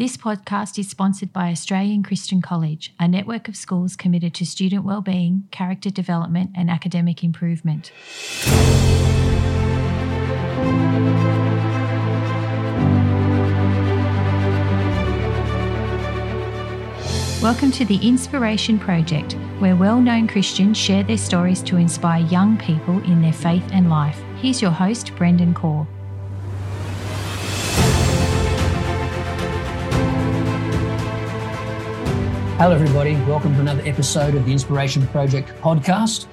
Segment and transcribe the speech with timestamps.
[0.00, 4.82] This podcast is sponsored by Australian Christian College, a network of schools committed to student
[4.82, 7.92] well-being, character development, and academic improvement.
[17.42, 22.56] Welcome to the Inspiration Project, where well known Christians share their stories to inspire young
[22.56, 24.18] people in their faith and life.
[24.36, 25.86] Here's your host, Brendan Corr.
[32.60, 33.14] Hello, everybody.
[33.22, 36.26] Welcome to another episode of the Inspiration Project podcast.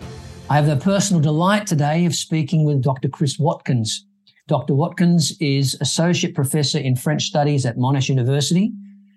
[0.50, 3.08] I have the personal delight today of speaking with Dr.
[3.08, 3.86] Chris Watkin.
[4.46, 4.74] Dr.
[4.76, 8.74] Watkin is Associate Professor in French Studies at Monash University,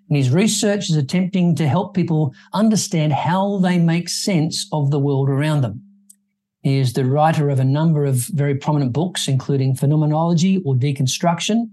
[0.09, 5.01] and his research is attempting to help people understand how they make sense of the
[5.01, 5.83] world around them.
[6.63, 11.71] He is the writer of a number of very prominent books, including Phenomenology or Deconstruction,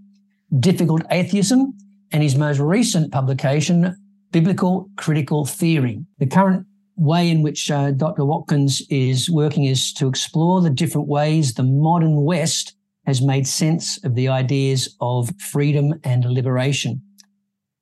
[0.60, 1.78] Difficult Atheism,
[2.12, 3.96] and his most recent publication,
[4.38, 6.00] biblical critical theory.
[6.20, 6.64] The current
[6.96, 8.24] way in which uh, Dr.
[8.24, 12.76] Watkin is working is to explore the different ways the modern West
[13.08, 17.02] has made sense of the ideas of freedom and liberation.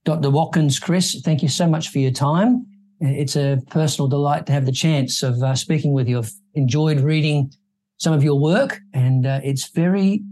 [0.06, 0.30] Dr.
[0.30, 2.66] Watkin, Chris, thank you so much for your time.
[3.02, 6.20] It's a personal delight to have the chance of uh, speaking with you.
[6.20, 7.52] I've enjoyed reading
[7.98, 10.24] some of your work, and uh, it's very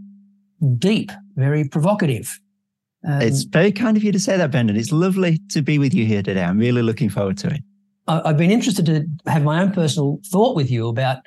[0.78, 2.40] deep, very provocative.
[3.06, 4.78] Um, it's very kind of you to say that, Brendan.
[4.78, 6.44] It's lovely to be with you here today.
[6.44, 7.62] I'm really looking forward to it.
[8.08, 11.20] I've been interested to have my own personal thought with you about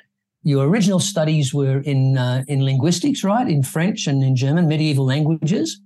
[0.43, 3.47] your original studies were in uh, in linguistics, right?
[3.47, 5.81] In French and in German, medieval languages.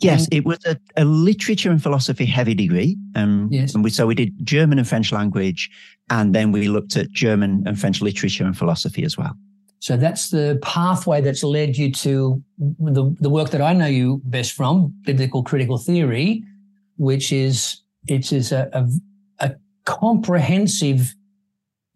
[0.00, 2.96] Yes, and, it was a, a, literature and philosophy heavy degree.
[3.16, 3.74] Um, yes.
[3.74, 5.68] And we, so we did German and French language,
[6.10, 9.36] and then we looked at German and French literature and philosophy as well.
[9.80, 14.20] So that's the pathway that's led you to the, the work that I know you
[14.24, 16.44] best from, biblical critical theory,
[16.98, 18.86] which is it is a, a,
[19.38, 19.54] a
[19.86, 21.14] comprehensive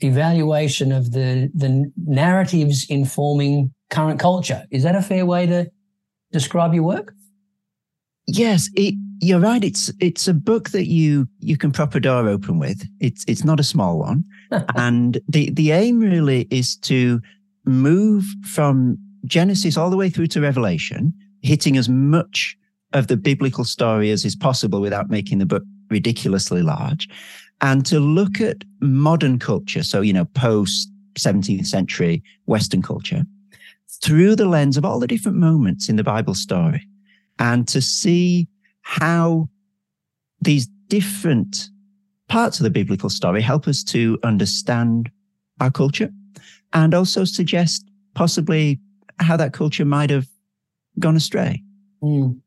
[0.00, 4.64] evaluation of the the narratives informing current culture.
[4.70, 5.70] Is that a fair way to
[6.32, 7.14] describe your work?
[8.26, 9.62] Yes, it, you're right.
[9.62, 12.82] It's it's a book that you you can prop a door open with.
[13.00, 14.24] It's it's not a small one,
[14.74, 17.20] and the the aim really is to
[17.64, 22.56] move from Genesis all the way through to Revelation, hitting as much
[22.92, 27.08] of the biblical story as is possible without making the book ridiculously large,
[27.60, 33.24] and to look at modern culture, so, you know, post 17th century Western culture,
[34.02, 36.86] through the lens of all the different moments in the Bible story,
[37.38, 38.48] and to see
[38.82, 39.48] how
[40.40, 41.68] these different
[42.28, 45.10] parts of the biblical story help us to understand
[45.60, 46.10] our culture
[46.74, 48.80] and also suggest possibly
[49.20, 50.26] how that culture might have
[50.98, 51.62] gone astray.
[52.02, 52.38] Mm.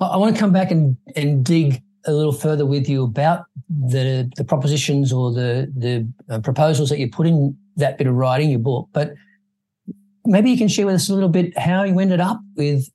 [0.00, 4.30] I want to come back and, and dig a little further with you about the
[4.36, 8.50] the propositions or the the uh, proposals that you put in that bit of writing,
[8.50, 8.88] your book.
[8.92, 9.14] But
[10.26, 12.88] maybe you can share with us a little bit how you ended up with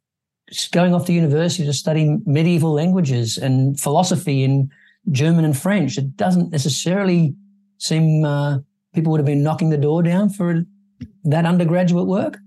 [0.71, 4.69] going off to university to study medieval languages and philosophy in
[5.11, 5.97] German and French.
[5.97, 7.35] It doesn't necessarily
[7.77, 8.59] seem uh,
[8.99, 10.65] people would have been knocking the door down for
[11.23, 12.37] that undergraduate work?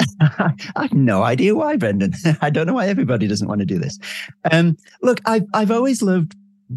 [0.20, 2.14] I have no idea why, Brendan.
[2.40, 3.98] I don't know why everybody doesn't want to do this.
[4.50, 6.34] Um, look, I've I've always loved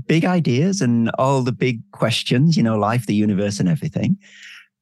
[0.07, 4.17] big ideas and all the big questions, you know, life, the universe, and everything.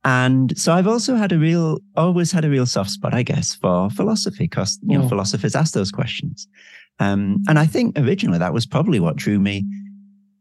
[0.03, 3.53] And so I've also had a real, always had a real soft spot, I guess,
[3.53, 5.09] for philosophy, because you know, mm.
[5.09, 6.47] philosophers ask those questions.
[6.99, 9.63] Um, and I think originally that was probably what drew me,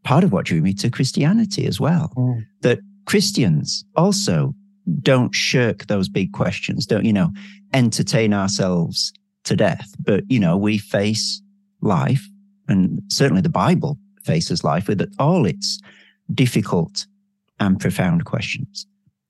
[0.03, 2.13] part of what drew me to Christianity as well.
[2.17, 2.47] Mm.
[2.63, 4.55] That Christians also
[5.03, 7.33] don't shirk those big questions, don't, you know,
[7.73, 9.13] entertain ourselves
[9.45, 9.95] to death.
[10.01, 11.43] But, you know, we face
[11.81, 12.27] life,
[12.69, 15.81] and certainly the Bible faces life with all its
[16.35, 17.07] difficult
[17.59, 18.87] and profound questions.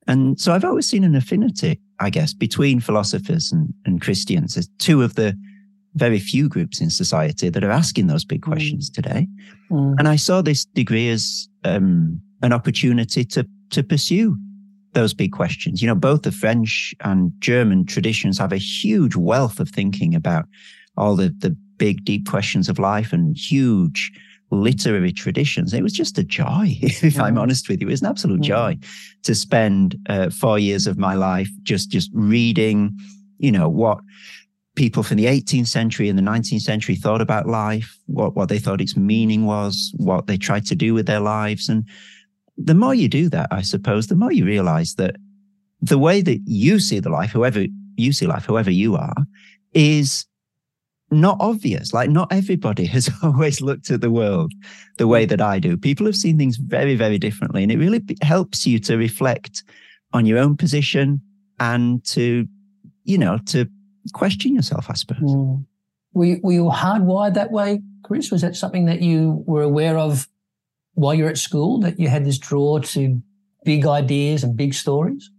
[0.07, 4.69] And so I've always seen an affinity, I guess, between philosophers and, and Christians as
[4.79, 5.37] two of the
[5.95, 8.49] very few groups in society that are asking those big mm.
[8.49, 8.95] questions mm.
[8.95, 9.29] today.
[9.71, 9.97] Mm.
[9.99, 14.37] And I saw this degree as um, an opportunity to to pursue
[14.93, 15.81] those big questions.
[15.81, 20.47] You know, both the French and German traditions have a huge wealth of thinking about
[20.97, 24.13] all the, the big, deep questions of life and huge
[24.51, 25.73] literary traditions.
[25.73, 27.89] It was just a joy, if I'm honest with you.
[27.89, 28.79] It was an absolute joy
[29.23, 32.99] to spend uh, four years of my life just, just reading,
[33.39, 33.99] you know, what
[34.75, 38.59] people from the 18th century and the 19th century thought about life, what, what they
[38.59, 41.69] thought its meaning was, what they tried to do with their lives.
[41.69, 41.87] And
[42.65, 45.17] the more you do that, I suppose, the more you realize that
[45.81, 47.65] the way that you see the life, whoever
[47.97, 49.15] you see life, whoever you are,
[49.73, 50.27] is
[51.11, 51.93] not obvious.
[51.93, 54.53] Like not everybody has always looked at the world
[54.99, 55.77] the way that I do.
[55.77, 57.63] People have seen things very, very differently.
[57.63, 59.65] And it really helps you to reflect
[60.13, 61.21] on your own position
[61.59, 62.47] and to,
[63.05, 63.69] you know, to
[64.13, 65.21] question yourself, I suppose.
[65.21, 65.65] Mm.
[66.13, 68.31] Were, you, were you hardwired that way, Chris?
[68.31, 70.27] Was that something that you were aware of
[70.95, 73.23] while you're at school, that you had this draw to
[73.65, 75.31] big ideas and big stories?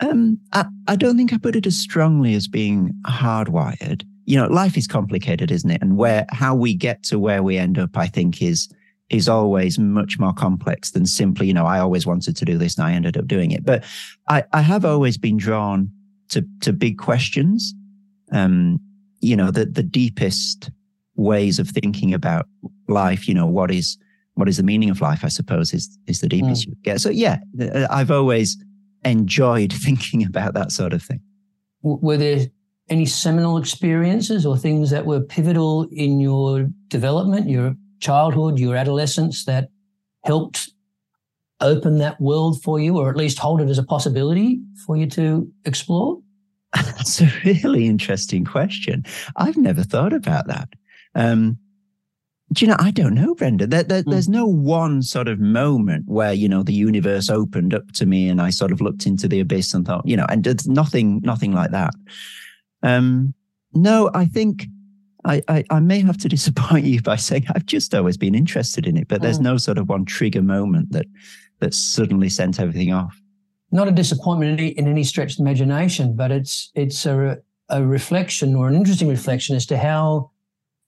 [0.00, 4.04] Um, I, I don't think I put it as strongly as being hardwired.
[4.24, 5.82] You know, life is complicated, isn't it?
[5.82, 8.68] And where how we get to where we end up, I think, is
[9.10, 12.78] is always much more complex than simply, you know, I always wanted to do this
[12.78, 13.64] and I ended up doing it.
[13.64, 13.84] But
[14.28, 15.90] I, I have always been drawn
[16.30, 17.74] to to big questions.
[18.32, 18.80] Um,
[19.20, 20.70] you know, the the deepest
[21.14, 22.48] ways of thinking about
[22.88, 23.98] life, you know, what is
[24.42, 26.70] what is the meaning of life, I suppose, is is the deepest mm.
[26.70, 27.00] you get.
[27.00, 27.38] So yeah,
[27.88, 28.56] I've always
[29.04, 31.20] enjoyed thinking about that sort of thing.
[31.82, 32.46] Were there
[32.90, 39.44] any seminal experiences or things that were pivotal in your development, your childhood, your adolescence
[39.44, 39.68] that
[40.24, 40.70] helped
[41.60, 45.06] open that world for you, or at least hold it as a possibility for you
[45.06, 46.18] to explore?
[46.74, 49.04] That's a really interesting question.
[49.36, 50.68] I've never thought about that.
[51.14, 51.58] Um,
[52.52, 53.70] do you know, I don't know, Brendan.
[53.70, 54.10] There, there, mm.
[54.10, 58.28] There's no one sort of moment where, you know, the universe opened up to me
[58.28, 61.20] and I sort of looked into the abyss and thought, you know, and it's nothing,
[61.22, 61.94] nothing like that.
[62.82, 63.34] Um,
[63.74, 64.66] no, I think
[65.24, 68.86] I, I, I, may have to disappoint you by saying I've just always been interested
[68.86, 69.44] in it, but there's mm.
[69.44, 71.06] no sort of one trigger moment that
[71.60, 73.16] that suddenly sent everything off.
[73.70, 77.38] Not a disappointment in any, in any stretch of imagination, but it's it's a,
[77.68, 80.30] a reflection or an interesting reflection as to how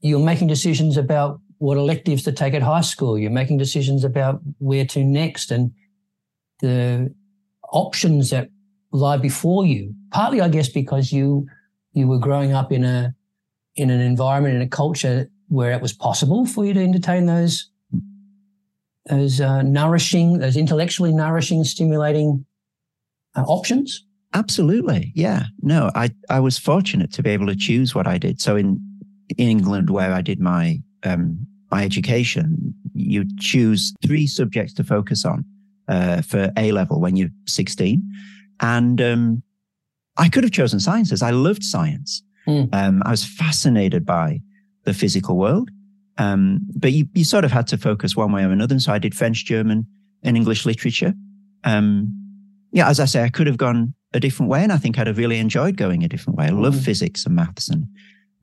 [0.01, 3.19] you're making decisions about what electives to take at high school.
[3.19, 5.73] You're making decisions about where to next and
[6.61, 7.15] the
[7.73, 8.51] options that
[8.93, 9.95] lie before you.
[10.11, 11.47] Partly, I guess, because you
[11.95, 13.15] you were growing up in a
[13.77, 17.71] in an environment in a culture where it was possible for you to entertain those
[19.07, 22.45] those uh, nourishing, those intellectually nourishing, stimulating
[23.37, 24.05] uh, options.
[24.35, 25.45] Absolutely, yeah.
[25.63, 28.39] No, I I was fortunate to be able to choose what I did.
[28.39, 28.81] So in
[29.39, 35.45] England, where I did my um, my education, you choose three subjects to focus on
[35.89, 38.01] uh, for A level when you're 16.
[38.61, 39.43] And um,
[40.17, 41.21] I could have chosen sciences.
[41.21, 42.23] I loved science.
[42.47, 42.69] Mm.
[42.73, 44.41] Um, I was fascinated by
[44.85, 45.69] the physical world.
[46.17, 48.75] Um, but you, you sort of had to focus one way or another.
[48.75, 49.85] And so I did French, German,
[50.23, 51.13] and English literature.
[51.65, 52.15] Um,
[52.71, 54.63] yeah, as I say, I could have gone a different way.
[54.63, 56.47] And I think I'd have really enjoyed going a different way.
[56.47, 56.85] I love mm.
[56.85, 57.89] physics and maths and,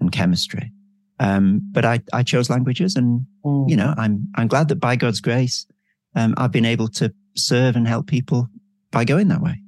[0.02, 0.74] and chemistry.
[1.22, 3.70] Um, but I, I chose languages and, mm.
[3.70, 5.68] you know, I'm, I'm glad that by God's grace,
[6.16, 8.50] um, I've been able to serve and help people
[8.90, 9.62] by going that way.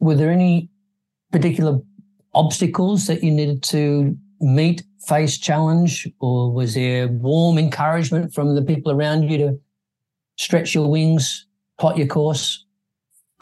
[0.00, 0.70] Were there any
[1.30, 1.78] particular
[2.32, 8.62] obstacles that you needed to meet, face, challenge, or was there warm encouragement from the
[8.62, 9.60] people around you to
[10.36, 11.46] stretch your wings,
[11.78, 12.64] plot your course?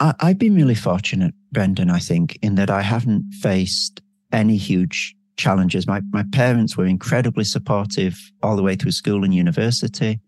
[0.01, 4.01] I, I've been really fortunate, Brendan, I think, in that I haven't faced
[4.33, 5.87] any huge challenges.
[5.87, 10.19] My my parents were incredibly supportive all the way through school and university.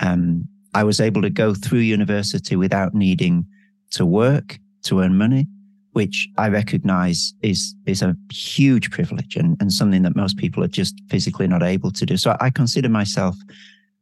[0.00, 3.46] Um, I was able to go through university without needing
[3.92, 5.46] to work to earn money,
[5.92, 10.68] which I recognize is is a huge privilege and, and something that most people are
[10.68, 12.16] just physically not able to do.
[12.16, 13.36] So I consider myself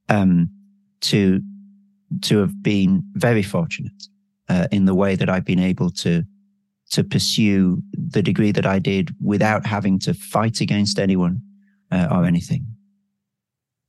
[0.08, 0.48] um,
[1.02, 1.40] to
[2.22, 4.08] to have been very fortunate
[4.48, 6.24] uh, in the way that I've been able to
[6.92, 11.40] to pursue the degree that I did without having to fight against anyone
[11.90, 12.66] uh, or anything.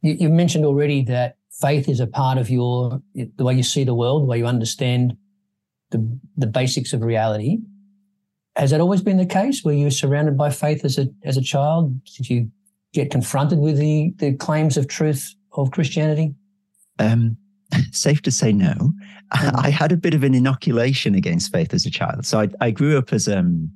[0.01, 3.83] You, you mentioned already that faith is a part of your the way you see
[3.83, 5.15] the world, the way you understand
[5.91, 7.59] the the basics of reality.
[8.55, 9.63] Has that always been the case?
[9.63, 12.03] Were you surrounded by faith as a as a child?
[12.05, 12.51] Did you
[12.93, 16.35] get confronted with the the claims of truth of Christianity?
[16.99, 17.37] Um,
[17.91, 18.73] safe to say no.
[19.33, 19.63] Mm.
[19.63, 22.25] I had a bit of an inoculation against faith as a child.
[22.25, 23.71] So I, I grew up as um,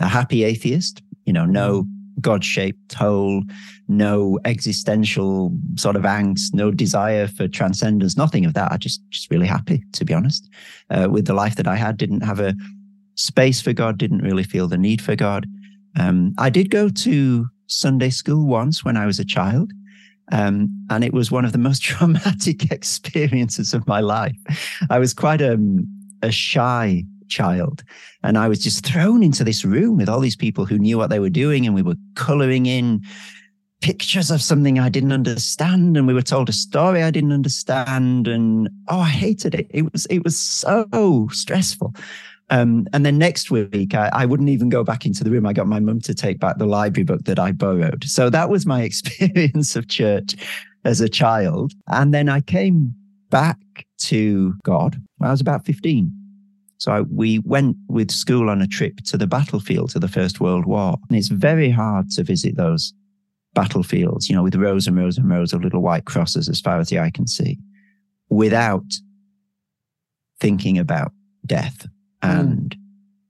[0.00, 1.88] a happy atheist, you know, no mm.
[2.20, 3.42] God shaped hole,
[3.88, 8.72] no existential sort of angst, no desire for transcendence, nothing of that.
[8.72, 10.48] I just, just really happy, to be honest,
[10.90, 11.96] uh, with the life that I had.
[11.96, 12.54] Didn't have a
[13.14, 15.46] space for God, didn't really feel the need for God.
[15.98, 19.72] Um, I did go to Sunday school once when I was a child.
[20.30, 24.36] Um, and it was one of the most traumatic experiences of my life.
[24.90, 25.58] I was quite a,
[26.22, 27.82] a shy child.
[28.22, 31.08] And I was just thrown into this room with all these people who knew what
[31.08, 31.64] they were doing.
[31.64, 33.02] And we were coloring in
[33.80, 35.96] pictures of something I didn't understand.
[35.96, 38.28] And we were told a story I didn't understand.
[38.28, 39.68] And oh, I hated it.
[39.70, 41.94] It was, it was so stressful.
[42.50, 45.46] Um, and then next week, I, I, wouldn't even go back into the room.
[45.46, 48.02] I got my mum to take back the library book that I borrowed.
[48.04, 50.34] So that was my experience of church
[50.84, 51.72] as a child.
[51.86, 52.92] And then I came
[53.30, 53.58] back
[53.98, 56.10] to God I was about 15.
[56.78, 60.40] So I, we went with school on a trip to the battlefield to the First
[60.40, 60.96] World War.
[61.08, 62.94] And it's very hard to visit those
[63.54, 66.78] battlefields, you know, with rows and rows and rows of little white crosses as far
[66.78, 67.58] as the eye can see,
[68.30, 68.86] without
[70.40, 71.12] thinking about
[71.44, 71.86] death
[72.22, 72.78] and mm.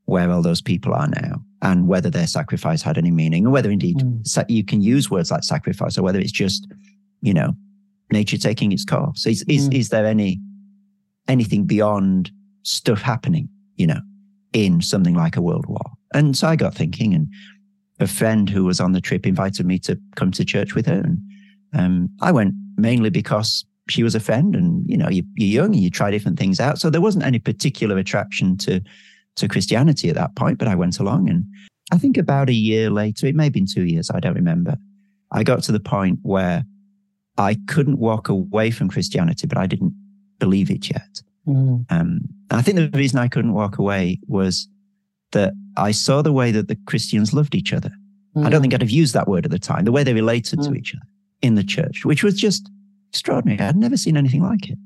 [0.07, 3.71] where all those people are now and whether their sacrifice had any meaning and whether
[3.71, 4.45] indeed mm.
[4.49, 6.67] you can use words like sacrifice or whether it's just,
[7.21, 7.55] you know,
[8.11, 9.27] nature taking its course.
[9.27, 9.75] Is, is, mm.
[9.75, 10.41] is there any,
[11.29, 12.31] anything beyond
[12.63, 14.01] stuff happening, you know,
[14.53, 15.93] in something like a world war?
[16.15, 17.29] And so I got thinking and
[18.01, 21.01] a friend who was on the trip invited me to come to church with her.
[21.01, 21.21] And
[21.75, 25.67] um, I went mainly because she was a friend and, you know, you, are young
[25.67, 26.79] and you try different things out.
[26.79, 28.81] So there wasn't any particular attraction to,
[29.37, 31.29] to Christianity at that point, but I went along.
[31.29, 31.45] And
[31.93, 34.77] I think about a year later, it may have been two years, I don't remember.
[35.33, 36.65] I got to the point where
[37.39, 39.95] I couldn't walk away from Christianity, but I didn't
[40.39, 41.23] believe it yet.
[41.47, 41.87] Mm.
[41.91, 42.21] Um,
[42.51, 44.69] I think the reason I couldn't walk away was
[45.33, 47.93] that I saw the way that the Christians loved each other.
[48.37, 48.47] Mm.
[48.47, 50.59] I don't think I'd have used that word at the time, the way they related
[50.59, 50.69] mm.
[50.69, 51.07] to each other
[51.43, 52.69] in the church, which was just
[53.11, 53.61] extraordinary.
[53.61, 54.79] I'd never seen anything like it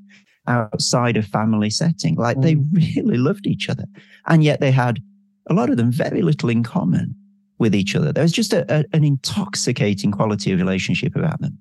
[0.47, 2.15] outside of family setting.
[2.15, 2.41] Like mm.
[2.43, 3.85] they really loved each other.
[4.27, 5.01] And yet they had
[5.49, 7.15] a lot of them very little in common
[7.57, 8.11] with each other.
[8.11, 11.57] There was just a, a, an intoxicating quality of relationship about them.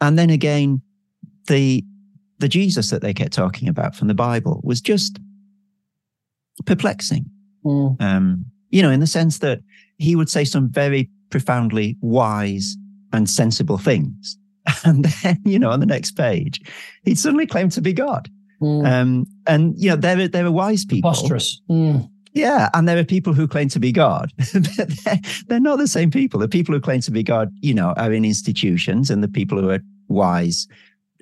[0.00, 0.82] And then again,
[1.46, 1.84] the
[2.38, 5.18] the Jesus that they kept talking about from the Bible was just
[6.66, 7.24] perplexing.
[7.64, 8.00] Mm.
[8.02, 9.60] Um, you know, in the sense that
[9.96, 12.76] he would say some very profoundly wise
[13.12, 14.36] and sensible things.
[14.84, 16.60] And then, you know, on the next page,
[17.04, 18.28] he'd suddenly claim to be God.
[18.60, 18.86] Mm.
[18.86, 21.10] Um, and, you know, there, there are wise people.
[21.10, 21.60] Preposterous.
[21.70, 22.08] Mm.
[22.32, 22.68] Yeah.
[22.74, 24.32] And there are people who claim to be God.
[24.52, 26.40] they're, they're not the same people.
[26.40, 29.60] The people who claim to be God, you know, are in institutions and the people
[29.60, 30.68] who are wise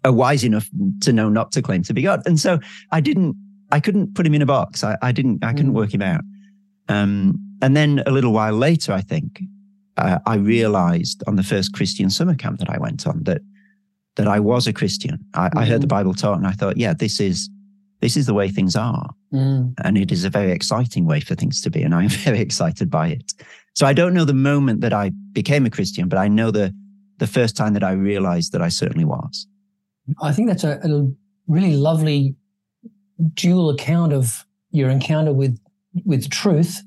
[0.05, 0.69] are wise enough
[1.01, 2.23] to know not to claim to be God.
[2.27, 2.59] And so
[2.93, 3.37] I didn't,
[3.73, 4.85] I couldn't put him in a box.
[4.85, 5.77] I, I didn't, I couldn't mm.
[5.77, 6.21] work him out.
[6.89, 9.41] Um, and then a little while later, I think,
[9.97, 13.41] uh, I realized on the first Christian summer camp that I went on that
[14.17, 15.19] that I was a Christian.
[15.35, 15.59] I, mm.
[15.59, 15.89] I heard the mm-hmm.
[15.89, 17.51] Bible taught, and I thought, yeah, this is
[18.01, 19.73] this is the way things are, mm.
[19.83, 22.91] and it is a very exciting way for things to be, and I'm very excited
[22.91, 23.33] by it.
[23.75, 26.75] So I don't know the moment that I became a Christian, but I know the
[27.19, 29.47] the first time that I realized that I certainly was.
[30.21, 31.11] I think that's a, a
[31.47, 32.35] really lovely
[33.35, 35.59] dual account of your encounter with
[36.05, 36.83] with truth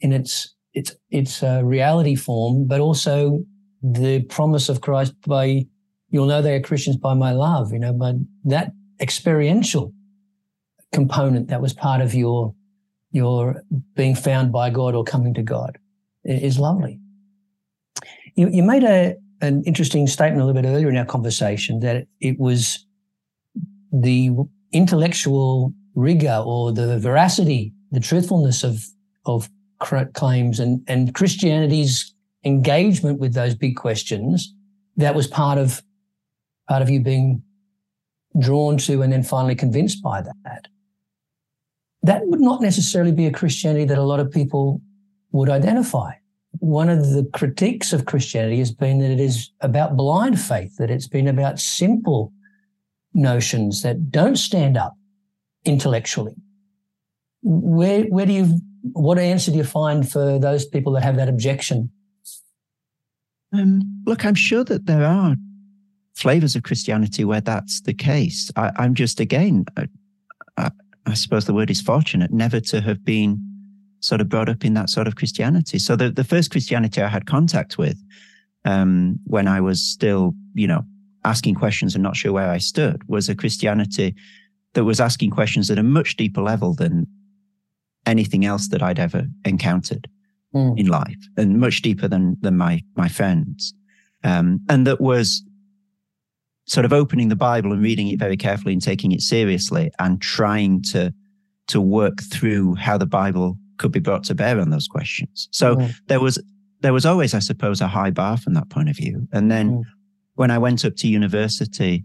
[0.00, 3.40] in its its its uh, reality form, but also
[3.82, 5.64] the promise of Christ by
[6.10, 7.72] you'll know they are Christians by my love.
[7.72, 8.12] You know, by
[8.44, 9.92] that experiential
[10.92, 12.54] component that was part of your
[13.10, 13.62] your
[13.94, 15.78] being found by God or coming to God
[16.24, 17.00] is lovely.
[18.34, 22.06] You, you made a an interesting statement a little bit earlier in our conversation that
[22.20, 22.86] it was
[23.92, 24.30] the
[24.72, 28.84] intellectual rigor or the veracity, the truthfulness of
[29.24, 32.14] of claims and, and Christianity's
[32.44, 34.54] engagement with those big questions,
[34.96, 35.82] that was part of
[36.68, 37.42] part of you being
[38.38, 40.68] drawn to and then finally convinced by that.
[42.02, 44.80] That would not necessarily be a Christianity that a lot of people
[45.32, 46.12] would identify.
[46.58, 50.90] One of the critiques of Christianity has been that it is about blind faith, that
[50.90, 52.32] it's been about simple
[53.12, 54.94] notions that don't stand up
[55.64, 56.34] intellectually.
[57.42, 58.60] Where, where do you
[58.92, 61.90] what answer do you find for those people that have that objection?
[63.52, 65.36] Um, look, I'm sure that there are
[66.14, 68.50] flavors of Christianity where that's the case.
[68.56, 69.86] I, am just, again, I,
[70.56, 70.70] I,
[71.06, 73.38] I, suppose the word is fortunate, never to have been
[74.00, 75.78] sort of brought up in that sort of Christianity.
[75.78, 78.02] So the, the first Christianity I had contact with
[78.64, 80.84] um, when I was still, you know,
[81.24, 84.14] asking questions and not sure where I stood was a Christianity
[84.74, 87.06] that was asking questions at a much deeper level than
[88.06, 90.08] anything else that I'd ever encountered
[90.54, 90.78] mm.
[90.78, 93.74] in life and much deeper than, than my, my friends.
[94.24, 95.42] Um, and that was
[96.66, 100.20] sort of opening the Bible and reading it very carefully and taking it seriously and
[100.20, 101.12] trying to,
[101.68, 105.48] to work through how the Bible could be brought to bear on those questions.
[105.52, 105.94] So mm.
[106.06, 106.42] there was,
[106.80, 109.28] there was always, I suppose, a high bar from that point of view.
[109.32, 109.82] And then mm.
[110.34, 112.04] when I went up to university,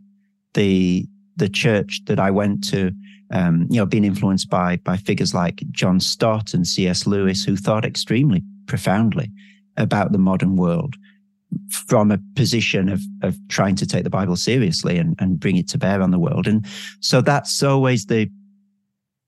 [0.54, 2.92] the, the church that I went to
[3.32, 7.08] um, you know, being influenced by by figures like John Stott and C.S.
[7.08, 9.32] Lewis, who thought extremely profoundly
[9.78, 10.96] about the modern world
[11.70, 15.68] from a position of of trying to take the Bible seriously and, and bring it
[15.70, 16.48] to bear on the world.
[16.48, 16.66] And
[17.00, 18.30] so that's always the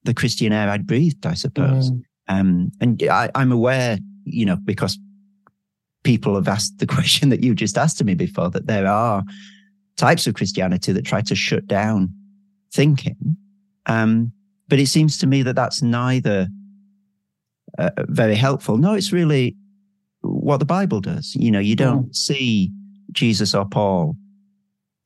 [0.03, 1.91] the Christian air I'd breathed, I suppose.
[1.91, 2.03] Mm.
[2.27, 4.97] Um, and I, I'm aware, you know, because
[6.03, 9.23] people have asked the question that you just asked to me before, that there are
[9.95, 12.13] types of Christianity that try to shut down
[12.73, 13.37] thinking.
[13.85, 14.31] Um,
[14.67, 16.47] but it seems to me that that's neither
[17.77, 18.77] uh, very helpful.
[18.77, 19.55] No, it's really
[20.21, 21.35] what the Bible does.
[21.35, 22.15] You know, you don't mm.
[22.15, 22.71] see
[23.11, 24.15] Jesus or Paul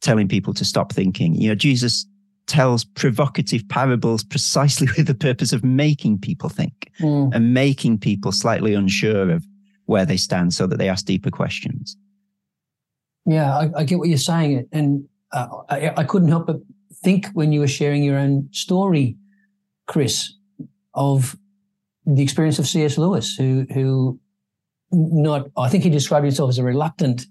[0.01, 1.35] telling people to stop thinking.
[1.35, 2.05] You know, Jesus
[2.45, 7.33] tells provocative parables precisely with the purpose of making people think mm.
[7.33, 9.45] and making people slightly unsure of
[9.85, 11.97] where they stand so that they ask deeper questions.
[13.25, 14.67] Yeah, I, I get what you're saying.
[14.71, 16.57] And uh, I, I couldn't help but
[17.03, 19.17] think when you were sharing your own story,
[19.87, 20.33] Chris,
[20.93, 21.37] of
[22.05, 22.97] the experience of C.S.
[22.97, 24.19] Lewis, who, who
[24.91, 27.25] not, I think he described himself as a reluctant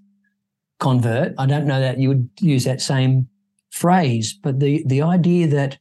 [0.78, 1.34] convert.
[1.38, 3.28] I don't know that you would use that same
[3.70, 5.78] phrase, but the, the idea that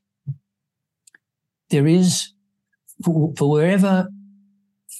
[1.70, 2.32] there is,
[3.04, 4.08] for, for wherever,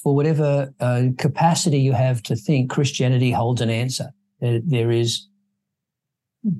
[0.02, 4.10] for whatever uh, capacity you have to think, Christianity holds an answer.
[4.40, 5.26] there, there is,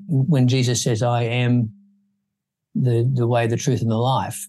[0.07, 1.71] when Jesus says, I am
[2.81, 4.47] the, the way, the truth, and the life,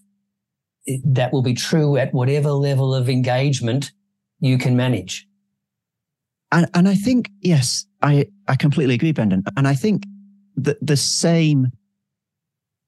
[0.85, 3.91] it, that will be true at whatever level of engagement
[4.39, 5.27] you can manage.
[6.51, 9.43] And, and I think, yes, I, I completely agree, Brendan.
[9.55, 10.03] And I think
[10.55, 11.67] that the same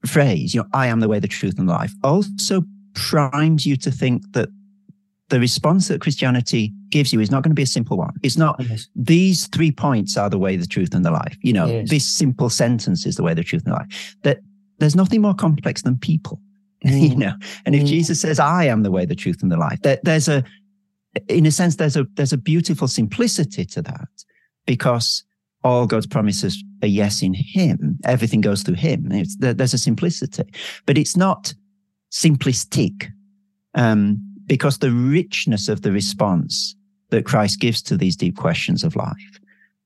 [0.05, 3.77] phrase, you know, I am the way, the truth, and the life, also primes you
[3.77, 4.49] to think that
[5.29, 8.13] the response that Christianity gives you is not going to be a simple one.
[8.21, 8.87] It's not yes.
[8.95, 11.37] these three points are the way, the truth, and the life.
[11.41, 11.89] You know, yes.
[11.89, 14.15] this simple sentence is the way, the truth, and the life.
[14.23, 14.39] That
[14.81, 16.41] there's nothing more complex than people.
[16.83, 17.09] Mm.
[17.11, 17.33] you know,
[17.63, 17.85] and if mm.
[17.85, 20.43] Jesus says, "I am the way, the truth, and the life," there, there's a,
[21.27, 24.09] in a sense, there's a there's a beautiful simplicity to that
[24.65, 25.23] because
[25.63, 27.99] all God's promises are yes in Him.
[28.03, 29.09] Everything goes through Him.
[29.37, 30.43] there's a simplicity,
[30.87, 31.53] but it's not
[32.11, 33.11] simplistic,
[33.75, 36.75] um, because the richness of the response
[37.11, 39.39] that Christ gives to these deep questions of life,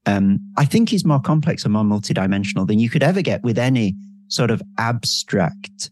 [0.06, 3.58] um, I think, is more complex and more multidimensional than you could ever get with
[3.58, 3.96] any
[4.28, 5.92] sort of abstract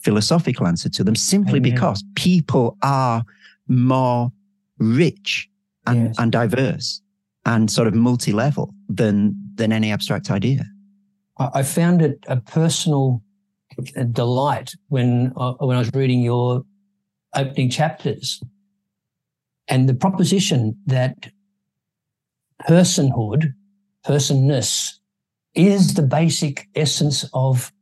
[0.00, 1.72] philosophical answer to them, simply Amen.
[1.72, 3.24] because people are
[3.68, 4.30] more
[4.78, 5.48] rich
[5.86, 6.16] and, yes.
[6.18, 7.00] and diverse
[7.44, 10.64] and sort of multi-level than than any abstract idea.
[11.38, 13.22] I found it a personal
[14.12, 16.62] delight when uh, when I was reading your
[17.34, 18.42] opening chapters,
[19.68, 21.30] and the proposition that
[22.68, 23.52] personhood,
[24.04, 24.95] personness,
[25.56, 27.72] is the basic essence of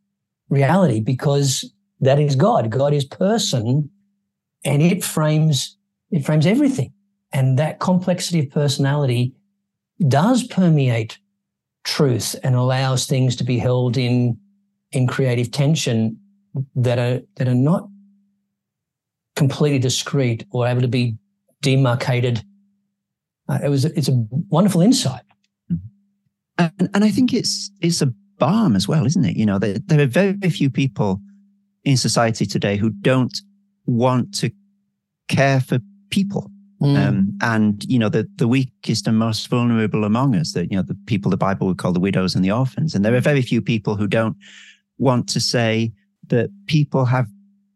[0.48, 2.70] reality because that is God.
[2.70, 3.90] God is person,
[4.64, 5.76] and it frames
[6.10, 6.92] it frames everything.
[7.32, 9.34] And that complexity of personality
[10.06, 11.18] does permeate
[11.82, 14.38] truth and allows things to be held in
[14.92, 16.18] in creative tension
[16.76, 17.88] that are that are not
[19.36, 21.16] completely discrete or able to be
[21.62, 22.44] demarcated.
[23.48, 25.23] Uh, it was it's a wonderful insight,
[26.58, 29.36] and, and I think it's it's a balm as well, isn't it?
[29.36, 31.20] You know, there, there are very few people
[31.84, 33.36] in society today who don't
[33.86, 34.50] want to
[35.28, 35.78] care for
[36.10, 36.50] people.
[36.82, 37.08] Mm.
[37.08, 40.82] Um, and you know the the weakest and most vulnerable among us, that you know
[40.82, 43.42] the people the Bible would call the widows and the orphans, and there are very
[43.42, 44.36] few people who don't
[44.98, 45.92] want to say
[46.28, 47.26] that people have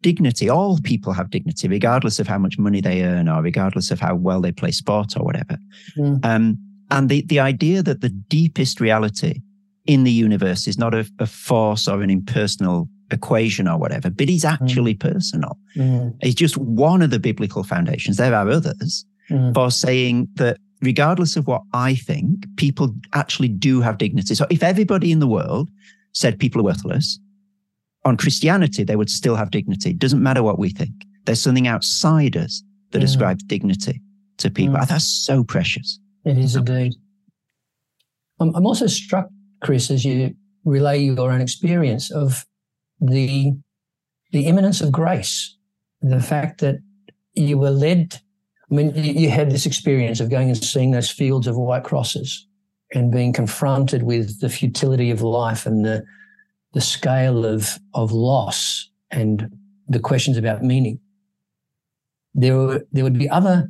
[0.03, 0.51] dignity.
[0.51, 4.15] All people have dignity, regardless of how much money they earn or regardless of how
[4.15, 5.57] well they play sport or whatever.
[5.97, 6.25] Mm.
[6.25, 6.59] Um,
[6.91, 9.43] and the the idea that the deepest reality
[9.87, 14.29] in the universe is not a, a force or an impersonal equation or whatever, but
[14.29, 15.01] is actually mm.
[15.01, 15.59] personal.
[15.77, 16.15] Mm.
[16.21, 18.19] It's just one of the biblical foundations.
[18.19, 19.55] There are others mm.
[19.55, 24.35] for saying that regardless of what I think, people actually do have dignity.
[24.35, 25.71] So if everybody in the world
[26.13, 27.19] said people are worthless,
[28.05, 29.91] on Christianity, they would still have dignity.
[29.91, 31.05] It doesn't matter what we think.
[31.25, 33.05] There's something outside us that mm.
[33.05, 34.01] ascribes dignity
[34.39, 34.77] to people.
[34.77, 34.89] Mm.
[34.89, 35.99] That's so precious.
[36.29, 36.93] It is indeed.
[38.39, 39.29] I'm also struck,
[39.63, 42.45] Chris, as you relay your own experience of
[43.01, 43.55] the
[44.31, 45.57] the imminence of grace,
[46.03, 46.81] the fact that
[47.33, 48.21] you were led.
[48.71, 52.47] I mean, you had this experience of going and seeing those fields of white crosses
[52.93, 56.05] and being confronted with the futility of life and the
[56.75, 59.51] the scale of of loss and
[59.89, 61.01] the questions about meaning.
[62.35, 63.67] There were, there would be other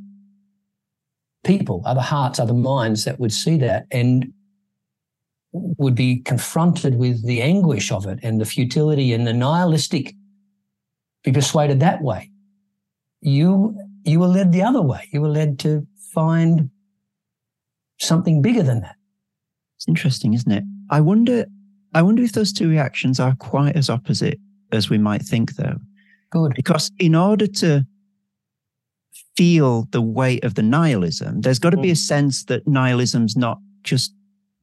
[1.45, 4.33] people, other hearts, other minds that would see that and
[5.53, 10.15] would be confronted with the anguish of it and the futility and the nihilistic,
[11.25, 12.31] be persuaded that way.
[13.21, 15.09] You you were led the other way.
[15.13, 16.71] You were led to find
[17.99, 18.97] something bigger than that.
[19.77, 20.65] It's interesting, isn't it?
[20.91, 21.47] I wonder
[21.95, 24.39] I wonder if those two reactions are quite as opposite
[24.73, 25.79] as we might think, though.
[26.31, 26.55] Good.
[26.55, 27.87] Because in order to
[29.39, 33.61] feel the weight of the nihilism, there's got to be a sense that nihilism's not
[33.85, 34.13] just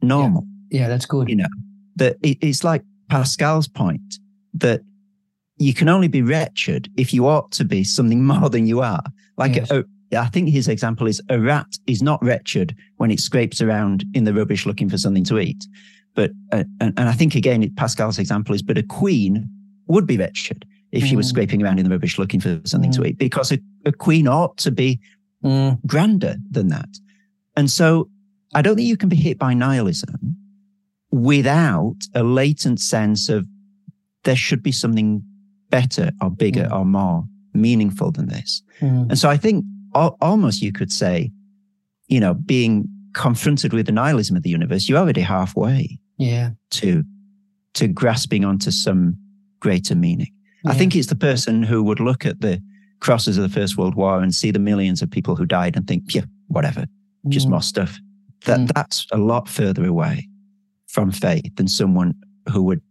[0.02, 0.44] normal.
[0.70, 1.30] Yeah, yeah that's good.
[1.30, 1.54] You know,
[1.96, 4.20] that it, it's like Pascal's point
[4.54, 4.82] that
[5.58, 9.04] you can only be wretched if you ought to be something more than you are.
[9.38, 9.72] Like yes.
[9.72, 14.04] a, I think his example is a rat is not wretched when it scrapes around
[14.14, 15.66] in the rubbish looking for something to eat.
[16.16, 19.50] But, uh, and, and, I think again, Pascal's example is, but a queen
[19.88, 21.08] would be wretched if mm.
[21.08, 21.30] she was mm.
[21.30, 22.96] scraping around in the rubbish looking for something mm.
[22.96, 25.00] to eat because a, a, queen ought to be
[25.43, 25.78] mm.
[25.86, 26.89] grander than that.
[27.56, 28.10] And so
[28.54, 30.36] I don't think you can be hit by nihilism
[31.12, 33.45] without a latent sense of
[34.24, 35.24] there should be something
[35.69, 36.74] better or bigger mm.
[36.74, 38.62] or more meaningful than this.
[38.82, 39.10] Mm.
[39.10, 41.32] And so I think almost you could say,
[42.08, 46.52] you know, being confronted with the nihilism of the universe, you're already halfway yeah.
[46.71, 47.04] to
[47.76, 49.17] to grasping onto some
[49.60, 50.32] greater meaning.
[50.63, 50.71] Yeah.
[50.71, 52.62] I think it's the person who would look at the
[53.00, 55.88] crosses of the First World War and see the millions of people who died and
[55.88, 56.86] think, yeah, whatever,
[57.30, 57.52] just mm.
[57.52, 57.98] more stuff.
[58.46, 58.74] That mm.
[58.74, 60.28] that's a lot further away
[60.88, 62.14] from faith than someone
[62.52, 62.82] who would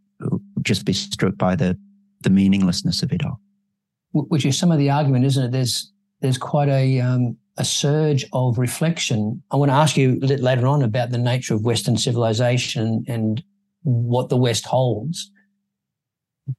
[0.62, 1.78] just be struck by the
[2.22, 3.40] the meaninglessness of it all.
[4.12, 5.52] Which is some of the argument, isn't it?
[5.52, 9.42] There's there's quite a um, a surge of reflection.
[9.50, 13.42] I want to ask you later on about the nature of Western civilization and
[13.82, 15.30] what the West holds.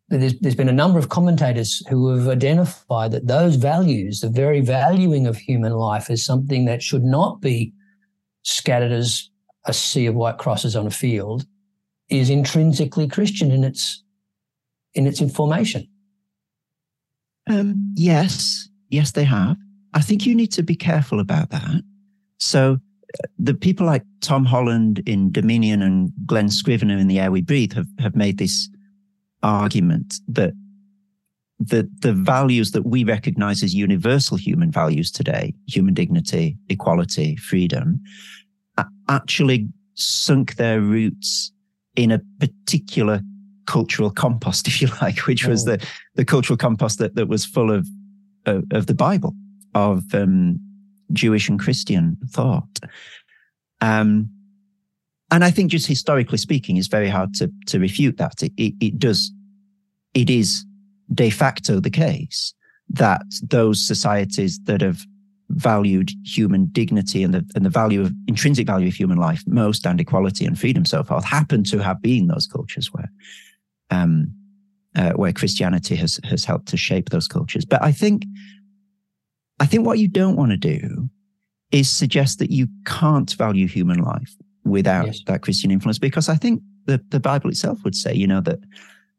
[0.10, 4.62] There's, there's been a number of commentators who have identified that those values, the very
[4.62, 7.74] valuing of human life, is something that should not be
[8.42, 9.30] scattered as
[9.66, 11.46] a sea of white crosses on a field,
[12.10, 14.04] is intrinsically Christian in its
[14.94, 15.88] in its information.
[17.48, 19.58] Um, yes, yes, they have.
[19.94, 21.84] I think you need to be careful about that.
[22.40, 22.78] So
[23.24, 27.42] uh, the people like Tom Holland in Dominion and Glen Scrivener in The Air We
[27.42, 28.70] Breathe have, have made this
[29.46, 30.54] argument that
[31.60, 38.02] the, the values that we recognize as universal human values today, human dignity, equality, freedom,
[39.08, 41.52] actually sunk their roots
[41.96, 43.22] in a particular
[43.68, 45.72] cultural compost, if you like, which was oh.
[45.72, 47.88] the, the cultural compost that, that was full of,
[48.46, 49.34] of, of the Bible
[49.74, 50.60] of um,
[51.14, 52.80] Jewish and Christian thought.
[53.82, 54.30] Um,
[55.32, 58.42] and I think just historically speaking, it's very hard to, to refute that.
[58.42, 59.32] It, it, it does,
[60.16, 60.66] it is
[61.14, 62.54] de facto the case
[62.90, 65.02] that those societies that have
[65.50, 69.86] valued human dignity and the, and the value of intrinsic value of human life most
[69.86, 73.12] and equality and freedom so forth happen to have been those cultures where
[73.92, 74.34] um,
[74.96, 77.66] uh, where Christianity has has helped to shape those cultures.
[77.66, 78.26] But I think
[79.60, 81.10] I think what you don't want to do
[81.72, 85.22] is suggest that you can't value human life without yes.
[85.28, 88.60] that Christian influence, because I think the, the Bible itself would say, you know, that,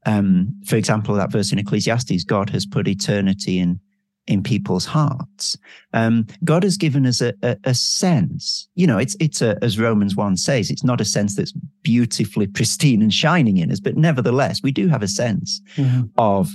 [0.06, 3.80] um, for example, that verse in Ecclesiastes, God has put eternity in
[4.26, 5.56] in people's hearts.
[5.92, 9.78] Um, God has given us a, a, a, sense, you know, it's, it's a, as
[9.78, 13.96] Romans 1 says, it's not a sense that's beautifully pristine and shining in us, but
[13.96, 16.06] nevertheless, we do have a sense mm-hmm.
[16.18, 16.50] of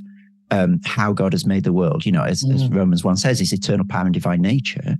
[0.52, 2.54] um, how God has made the world, you know, as, mm.
[2.54, 4.98] as Romans 1 says, his eternal power and divine nature.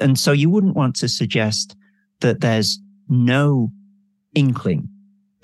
[0.00, 1.76] And so you wouldn't want to suggest
[2.20, 2.80] that there's
[3.10, 3.70] no
[4.34, 4.88] inkling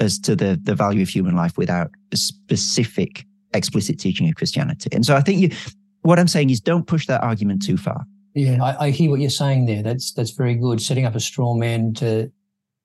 [0.01, 4.91] as to the, the value of human life without a specific explicit teaching of Christianity.
[4.93, 5.51] And so I think you,
[6.03, 8.05] what I'm saying is don't push that argument too far.
[8.35, 9.83] Yeah, I, I hear what you're saying there.
[9.83, 10.81] That's that's very good.
[10.81, 12.31] Setting up a straw man to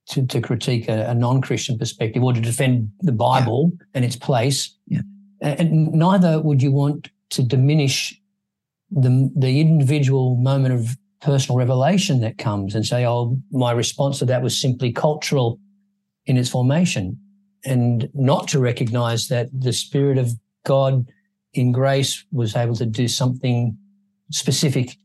[0.10, 3.86] to, to critique a, a non-Christian perspective or to defend the Bible yeah.
[3.93, 4.76] and its place.
[4.88, 5.02] Yeah
[5.43, 8.19] and neither would you want to diminish
[8.89, 14.26] the the individual moment of personal revelation that comes and say, "Oh, my response to
[14.26, 15.60] that was simply cultural
[16.25, 17.19] in its formation,"
[17.65, 20.31] and not to recognize that the Spirit of
[20.65, 21.05] God
[21.53, 23.77] in grace was able to do something
[24.31, 24.97] specific,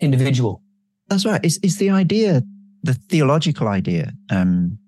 [0.00, 0.62] individual.
[1.08, 1.40] That's right.
[1.44, 2.42] It's, it's the idea,
[2.82, 4.78] the theological idea, um,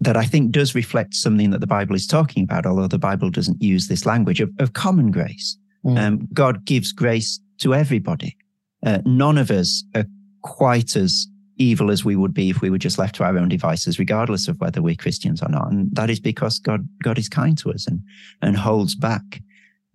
[0.00, 3.30] that I think does reflect something that the Bible is talking about, although the Bible
[3.30, 5.58] doesn't use this language of, of common grace.
[5.84, 5.98] Mm.
[5.98, 8.36] Um, God gives grace to everybody.
[8.84, 10.04] Uh, none of us are
[10.42, 11.26] quite as
[11.58, 14.48] evil as we would be if we were just left to our own devices, regardless
[14.48, 15.70] of whether we're Christians or not.
[15.70, 18.02] And that is because God, God is kind to us and,
[18.40, 19.42] and holds back,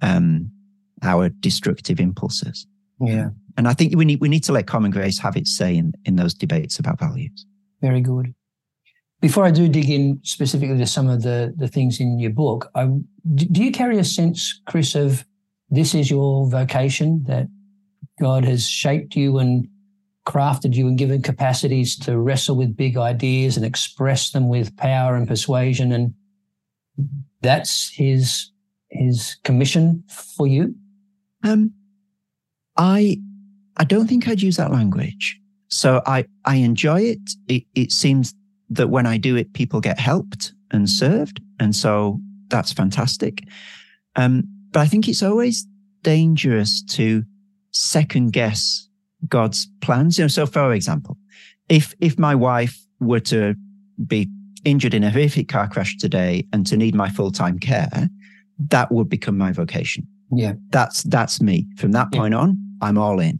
[0.01, 0.51] um,
[1.01, 2.67] our destructive impulses.
[2.99, 3.29] Yeah.
[3.57, 5.93] And I think we need, we need to let common grace have its say in,
[6.05, 7.45] in those debates about values.
[7.81, 8.33] Very good.
[9.21, 12.69] Before I do dig in specifically to some of the, the things in your book,
[12.75, 12.85] I,
[13.35, 15.25] do you carry a sense, Chris, of
[15.69, 17.47] this is your vocation, that
[18.19, 19.67] God has shaped you and
[20.25, 25.15] crafted you and given capacities to wrestle with big ideas and express them with power
[25.15, 26.13] and persuasion and
[27.41, 28.51] that's his
[28.89, 30.73] his commission for you
[31.43, 31.73] Um,
[32.77, 33.17] I
[33.77, 35.39] I don't think I'd use that language.
[35.69, 37.19] So I I enjoy it.
[37.47, 38.33] It it seems
[38.69, 43.43] that when I do it, people get helped and served, and so that's fantastic.
[44.15, 45.67] Um, but I think it's always
[46.03, 47.23] dangerous to
[47.71, 48.87] second guess
[49.27, 50.17] God's plans.
[50.17, 51.17] You know, so for example,
[51.69, 53.55] if if my wife were to
[54.05, 54.29] be
[54.65, 58.09] injured in a horrific car crash today and to need my full time care,
[58.69, 60.07] that would become my vocation.
[60.31, 61.67] Yeah, that's that's me.
[61.77, 62.19] From that yeah.
[62.19, 63.39] point on, I'm all in.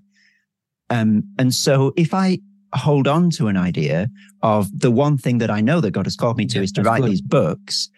[0.89, 2.39] Um, and so if I
[2.75, 4.09] hold on to an idea
[4.41, 6.71] of the one thing that I know that God has called me to yeah, is
[6.73, 7.11] to write good.
[7.11, 7.89] these books,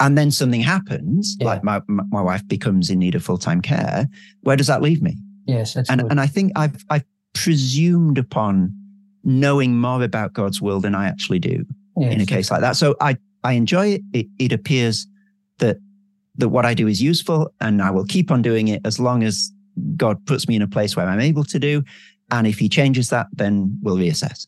[0.00, 1.46] and then something happens, yeah.
[1.46, 4.06] like my my wife becomes in need of full time care,
[4.42, 5.16] where does that leave me?
[5.46, 6.10] Yes, and good.
[6.10, 7.04] and I think I've I've
[7.34, 8.72] presumed upon
[9.24, 11.64] knowing more about God's will than I actually do
[11.96, 12.14] yes.
[12.14, 12.76] in a case like that.
[12.76, 14.02] So I I enjoy it.
[14.12, 15.06] It, it appears
[15.58, 15.78] that
[16.36, 19.22] that what I do is useful, and I will keep on doing it as long
[19.22, 19.52] as
[19.96, 21.84] God puts me in a place where I'm able to do.
[22.30, 24.46] And if He changes that, then we'll reassess.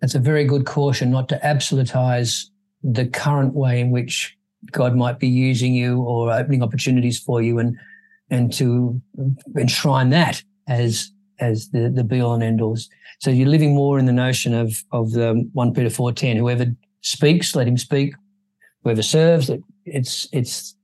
[0.00, 2.44] That's a very good caution not to absolutize
[2.82, 4.36] the current way in which
[4.70, 7.76] God might be using you or opening opportunities for you, and
[8.30, 9.00] and to
[9.56, 12.88] enshrine that as as the the be all and end alls.
[13.20, 16.36] So you're living more in the notion of of the one Peter four ten.
[16.36, 16.66] Whoever
[17.00, 18.14] speaks, let him speak.
[18.82, 19.50] Whoever serves,
[19.84, 20.74] it's it's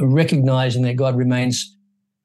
[0.00, 1.76] recognizing that God remains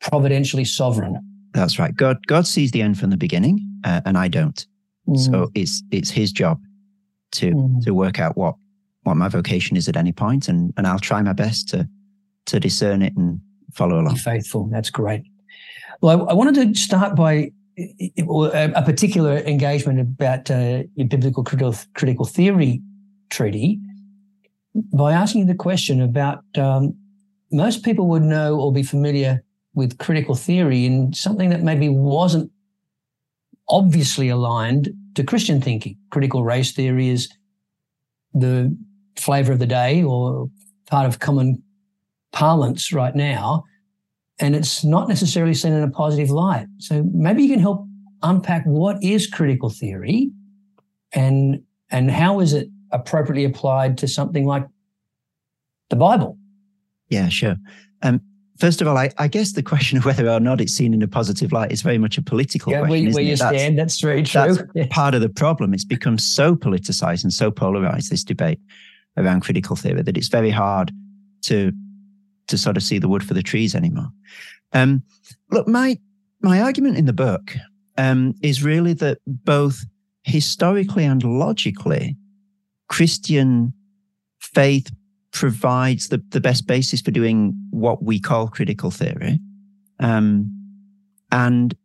[0.01, 1.19] providentially sovereign.
[1.53, 1.95] That's right.
[1.95, 4.65] God God sees the end from the beginning, uh, and I don't.
[5.07, 5.17] Mm.
[5.17, 6.61] So it's it's His job
[7.33, 7.83] to mm.
[7.83, 8.55] to work out what
[9.03, 11.87] what my vocation is at any point, and and I'll try my best to
[12.45, 13.39] to discern it and
[13.73, 14.15] follow along.
[14.15, 14.67] Be faithful.
[14.71, 15.23] That's great.
[16.01, 22.25] Well, I, I wanted to start by a particular engagement about uh, biblical critical, critical
[22.25, 22.81] theory
[23.29, 23.79] treaty
[24.93, 26.95] by asking the question about um,
[27.51, 29.43] most people would know or be familiar
[29.75, 32.51] with critical theory in something that maybe wasn't
[33.69, 35.97] obviously aligned to Christian thinking.
[36.11, 37.31] Critical race theory is
[38.33, 38.75] the
[39.15, 40.49] flavor of the day or
[40.87, 41.61] part of common
[42.31, 43.63] parlance right now.
[44.39, 46.67] And it's not necessarily seen in a positive light.
[46.79, 47.85] So maybe you can help
[48.23, 50.31] unpack what is critical theory
[51.11, 54.65] and and how is it appropriately applied to something like
[55.89, 56.37] the Bible?
[57.09, 57.55] Yeah, sure.
[58.01, 58.21] Um,
[58.59, 61.01] first of all, I, I, guess the question of whether or not it's seen in
[61.01, 63.05] a positive light is very much a political yeah, question.
[63.05, 64.55] Where, where you that's, stand, that's very true.
[64.73, 65.73] That's part of the problem.
[65.73, 68.59] It's become so politicized and so polarized, this debate
[69.17, 70.91] around critical theory, that it's very hard
[71.43, 71.71] to
[72.47, 74.09] to sort of see the wood for the trees anymore.
[74.73, 75.03] Um,
[75.51, 75.99] look, my
[76.41, 77.55] my argument in the book
[77.97, 79.85] um, is really that both
[80.23, 82.17] historically and logically,
[82.89, 83.73] Christian
[84.39, 84.91] faith
[85.31, 89.39] provides the, the best basis for doing what we call critical theory.
[89.99, 90.51] Um,
[91.31, 91.75] and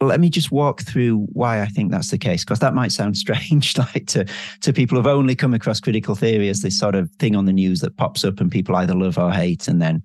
[0.00, 3.16] let me just walk through why I think that's the case, because that might sound
[3.16, 4.26] strange, like to,
[4.60, 7.52] to people who've only come across critical theory as this sort of thing on the
[7.52, 9.68] news that pops up and people either love or hate.
[9.68, 10.02] And then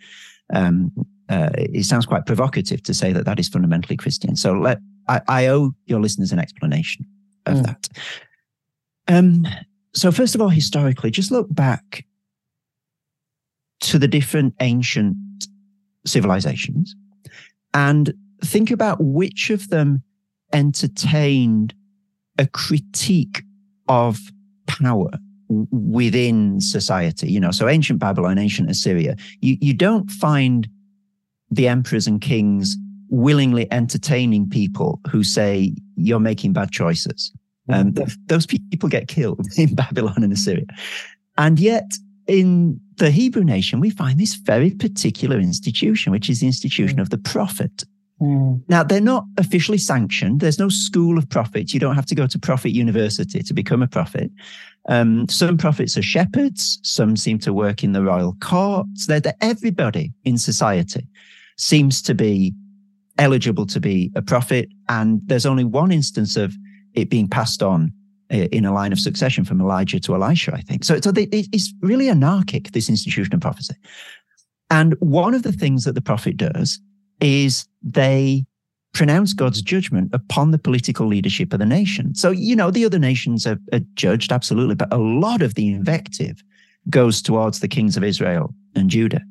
[0.54, 0.92] um,
[1.30, 4.36] uh, it sounds quite provocative to say that that is fundamentally Christian.
[4.36, 7.06] So let I, I owe your listeners an explanation
[7.46, 7.66] of mm.
[7.66, 7.90] that.
[9.08, 9.48] Um,
[9.94, 12.06] so first of all, historically, just look back
[13.82, 15.18] to the different ancient
[16.06, 16.96] civilizations
[17.74, 20.04] and think about which of them
[20.54, 21.74] entertained
[22.38, 23.44] a critique
[23.88, 24.20] of
[24.68, 25.12] power
[25.72, 27.30] within society.
[27.32, 30.68] You know, so ancient Babylon, ancient Assyria, you, you don't find
[31.50, 32.78] the emperors and kings
[33.10, 37.32] willingly entertaining people who say you're making bad choices.
[37.70, 40.66] Um, th- those people get killed in Babylon and Assyria.
[41.38, 41.92] And yet,
[42.28, 47.02] in the Hebrew nation, we find this very particular institution, which is the institution mm.
[47.02, 47.84] of the prophet.
[48.22, 48.62] Mm.
[48.68, 50.40] Now, they're not officially sanctioned.
[50.40, 51.74] There's no school of prophets.
[51.74, 54.32] You don't have to go to prophet university to become a prophet.
[54.88, 56.80] Um, some prophets are shepherds.
[56.84, 59.08] Some seem to work in the royal courts.
[59.08, 61.08] They're, they're everybody in society
[61.58, 62.54] seems to be
[63.18, 64.70] eligible to be a prophet.
[64.88, 66.56] And there's only one instance of
[66.94, 67.92] it being passed on
[68.32, 70.84] uh, in a line of succession from Elijah to Elisha, I think.
[70.84, 73.76] So, so it's really anarchic, this institution of prophecy.
[74.70, 76.80] And one of the things that the prophet does
[77.22, 78.46] is they
[78.94, 82.14] pronounce God's judgment upon the political leadership of the nation.
[82.14, 85.70] So, you know, the other nations are, are judged, absolutely, but a lot of the
[85.70, 86.44] invective
[86.90, 89.22] goes towards the kings of Israel and Judah.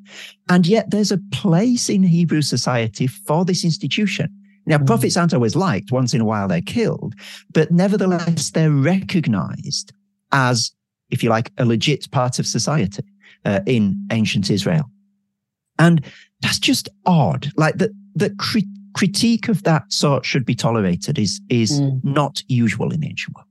[0.49, 4.35] And yet there's a place in Hebrew society for this institution.
[4.67, 4.87] Now, mm.
[4.87, 5.93] prophets aren't always liked.
[5.93, 7.15] Once in a while, they're killed,
[7.53, 9.93] but nevertheless, they're recognized
[10.33, 10.73] as,
[11.11, 13.03] if you like, a legit part of society
[13.45, 14.91] uh, in ancient Israel.
[15.81, 16.05] And
[16.43, 17.51] that's just odd.
[17.57, 18.65] Like the, the crit-
[18.95, 22.05] critique of that sort should be tolerated is, is mm.
[22.05, 23.47] not usual in the ancient world.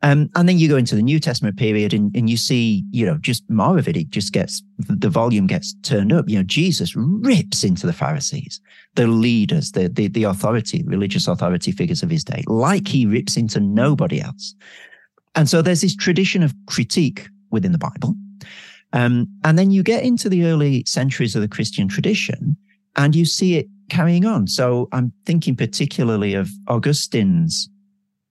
[0.00, 3.04] Um, and then you go into the New Testament period and, and you see, you
[3.04, 3.96] know, just more of it.
[3.96, 6.28] It just gets, the volume gets turned up.
[6.28, 8.60] You know, Jesus rips into the Pharisees,
[8.94, 13.36] the leaders, the, the, the authority, religious authority figures of his day, like he rips
[13.36, 14.54] into nobody else.
[15.34, 18.14] And so there's this tradition of critique within the Bible.
[18.92, 22.56] Um, and then you get into the early centuries of the Christian tradition
[22.96, 24.46] and you see it carrying on.
[24.46, 27.68] So I'm thinking particularly of Augustine's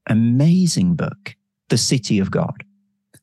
[0.08, 1.36] amazing book,
[1.70, 2.64] The City of God.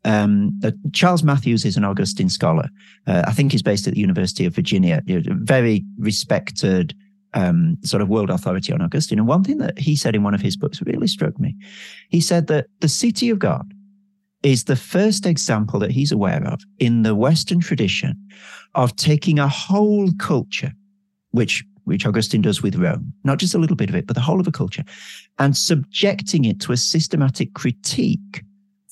[0.04, 2.68] Um, uh, Charles Mathewes is an Augustine scholar.
[3.06, 6.94] Uh, I think he's based at the University of Virginia, very respected
[7.32, 9.18] um, sort of world authority on Augustine.
[9.18, 11.56] And one thing that he said in one of his books really struck me.
[12.10, 13.73] He said that the city of God
[14.44, 18.14] is the first example that he's aware of in the Western tradition
[18.74, 20.72] of taking a whole culture,
[21.32, 24.22] which which Augustine does with Rome, not just a little bit of it, but the
[24.22, 24.84] whole of a culture,
[25.38, 28.42] and subjecting it to a systematic critique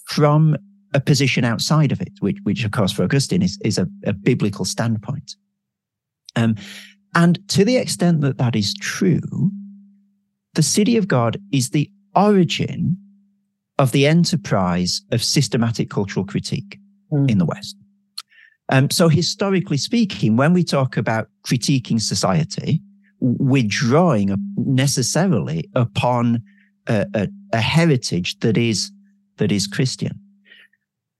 [0.04, 0.56] from
[0.92, 4.12] a position outside of it, which, which of course for Augustine is, is a, a
[4.12, 5.36] biblical standpoint.
[6.36, 6.56] Um,
[7.14, 9.50] and to the extent that that is true,
[10.54, 12.98] the city of God is the origin
[13.82, 16.78] of the enterprise of systematic cultural critique
[17.12, 17.28] mm.
[17.28, 17.76] in the West.
[18.68, 22.80] Um, so, historically speaking, when we talk about critiquing society,
[23.18, 26.44] we're drawing necessarily upon
[26.86, 28.92] a, a, a heritage that is
[29.38, 30.16] that is Christian.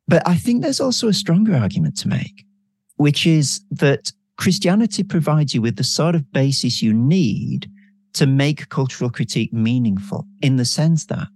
[0.06, 2.46] But I think there's also a stronger argument to make,
[2.94, 7.68] which is that Christianity provides you with the sort of basis you need
[8.12, 11.32] to make cultural critique meaningful in the sense that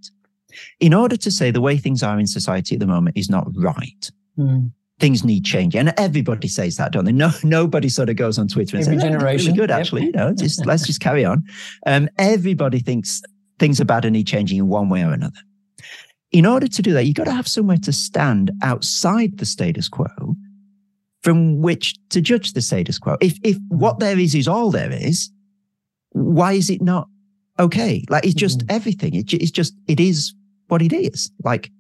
[0.80, 3.46] in order to say the way things are in society at the moment is not
[3.56, 4.70] right, mm.
[4.98, 5.80] things need changing.
[5.80, 7.12] And everybody says that, don't they?
[7.12, 9.46] No, nobody sort of goes on Twitter and Every says, generation.
[9.46, 11.44] really good, actually, you know, just let's just carry on.
[11.86, 13.22] Um, everybody thinks
[13.58, 15.38] things are bad and need changing in one way or another.
[16.32, 19.88] In order to do that, you've got to have somewhere to stand outside the status
[19.88, 20.06] quo
[21.22, 23.16] from which to judge the status quo.
[23.20, 25.30] If if what there is is all there is,
[26.10, 27.08] why is it not
[27.58, 28.04] okay?
[28.08, 28.76] Like it's just mm-hmm.
[28.76, 29.14] everything.
[29.14, 30.34] It, it's just it is
[30.68, 31.30] what it is.
[31.44, 31.70] Like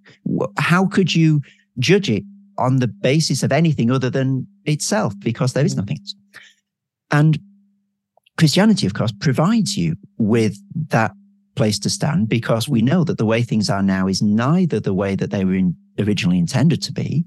[0.58, 1.42] how could you
[1.78, 2.24] judge it
[2.58, 5.14] on the basis of anything other than itself?
[5.18, 5.80] Because there is mm-hmm.
[5.80, 5.98] nothing.
[5.98, 6.14] Else.
[7.10, 7.38] And
[8.36, 10.58] Christianity, of course, provides you with
[10.90, 11.12] that
[11.54, 14.92] place to stand because we know that the way things are now is neither the
[14.92, 17.24] way that they were in, originally intended to be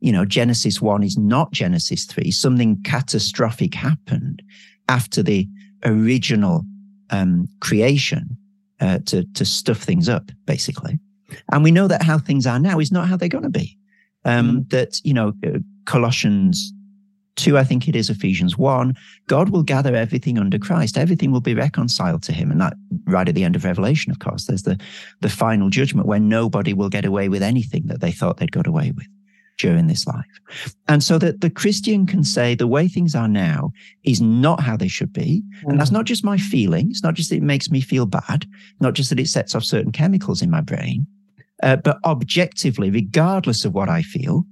[0.00, 2.30] you know, Genesis 1 is not Genesis 3.
[2.30, 4.42] Something catastrophic happened
[4.88, 5.46] after the
[5.84, 6.64] original
[7.10, 8.36] um, creation
[8.80, 10.98] uh, to, to stuff things up, basically.
[11.52, 13.76] And we know that how things are now is not how they're going to be.
[14.24, 14.70] Um, mm.
[14.70, 16.72] That, you know, uh, Colossians
[17.36, 18.94] 2, I think it is Ephesians 1,
[19.26, 20.98] God will gather everything under Christ.
[20.98, 22.50] Everything will be reconciled to him.
[22.50, 22.74] And that
[23.06, 24.78] right at the end of Revelation, of course, there's the,
[25.20, 28.66] the final judgment where nobody will get away with anything that they thought they'd got
[28.66, 29.06] away with
[29.60, 30.24] during this life.
[30.88, 33.72] And so that the Christian can say the way things are now
[34.04, 35.42] is not how they should be.
[35.64, 35.70] Mm.
[35.70, 35.94] And that's mm.
[35.94, 36.90] not just my feeling.
[36.90, 38.46] It's not just that it makes me feel bad,
[38.80, 41.06] not just that it sets off certain chemicals in my brain,
[41.62, 44.44] uh, but objectively, regardless of what I feel,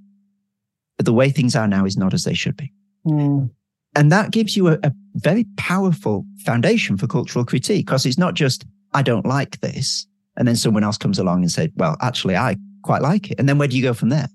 [0.99, 2.73] the way things are now is not as they should be.
[3.07, 3.51] Mm.
[3.95, 8.35] And that gives you a, a very powerful foundation for cultural critique because it's not
[8.35, 10.07] just, I don't like this.
[10.37, 13.41] And then someone else comes along and said, well, actually, I quite like it.
[13.41, 14.29] And then where do you go from there?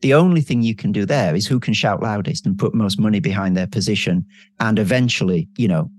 [0.00, 2.98] The only thing you can do there is who can shout loudest and put most
[2.98, 4.24] money behind their position
[4.60, 5.90] and eventually, you know,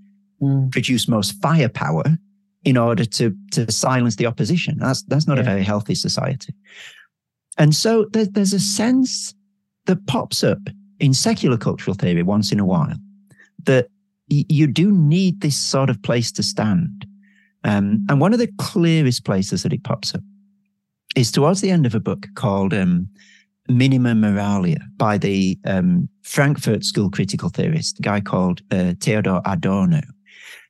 [0.42, 0.72] mm.
[0.72, 2.18] produce most firepower
[2.64, 4.78] in order to to silence the opposition.
[4.78, 5.44] That's that's not yeah.
[5.44, 6.54] a very healthy society.
[7.58, 9.34] And so there, there's a sense
[9.86, 10.60] that pops up
[11.00, 12.96] in secular cultural theory once in a while
[13.66, 13.88] that
[14.30, 17.06] y- you do need this sort of place to stand.
[17.64, 20.22] Um, and one of the clearest places that it pops up
[21.16, 23.08] is towards the end of a book called um,
[23.70, 30.02] Minima Moralia by the um, Frankfurt School critical theorist, a guy called uh, Theodor Adorno.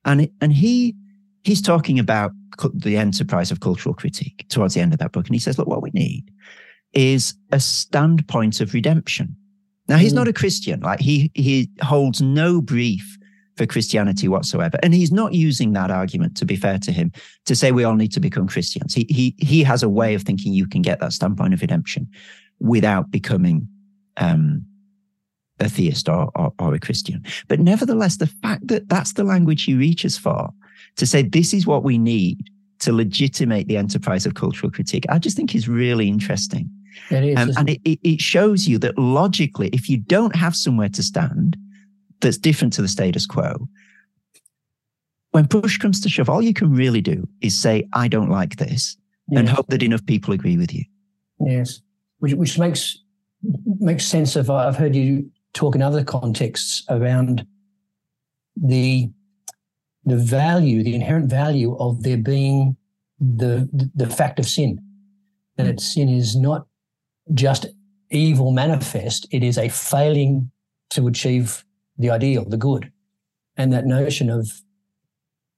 [0.05, 0.95] And, and he,
[1.43, 2.31] he's talking about
[2.73, 5.27] the enterprise of cultural critique towards the end of that book.
[5.27, 6.31] And he says, look, what we need
[6.93, 9.35] is a standpoint of redemption.
[9.87, 10.17] Now, he's mm.
[10.17, 10.79] not a Christian.
[10.81, 13.17] Like he, he holds no brief
[13.55, 14.77] for Christianity whatsoever.
[14.83, 17.11] And he's not using that argument, to be fair to him,
[17.45, 18.93] to say we all need to become Christians.
[18.93, 22.07] He, he, he has a way of thinking you can get that standpoint of redemption
[22.59, 23.67] without becoming
[24.17, 24.65] um,
[25.59, 27.23] a theist or, or, or, a Christian.
[27.47, 30.49] But nevertheless, the fact that that's the language he reaches for
[30.97, 32.49] to say this is what we need
[32.79, 36.69] to legitimate the enterprise of cultural critique, I just think is really interesting.
[37.09, 40.89] It is, um, and it, it shows you that logically, if you don't have somewhere
[40.89, 41.57] to stand,
[42.21, 43.67] that's different to the status quo.
[45.31, 48.55] When push comes to shove, all you can really do is say, I don't like
[48.57, 48.97] this,
[49.27, 49.39] yes.
[49.39, 50.83] and hope that enough people agree with you.
[51.39, 51.81] Yes.
[52.19, 52.97] Which, which makes
[53.79, 57.45] makes sense of I've heard you talk in other contexts around
[58.55, 59.09] the
[60.05, 62.77] the value, the inherent value of there being
[63.19, 64.79] the the fact of sin.
[65.57, 65.79] That mm.
[65.79, 66.67] sin is not
[67.33, 67.67] just
[68.09, 70.51] evil manifest, it is a failing
[70.91, 71.65] to achieve
[71.97, 72.91] the ideal, the good.
[73.57, 74.49] And that notion of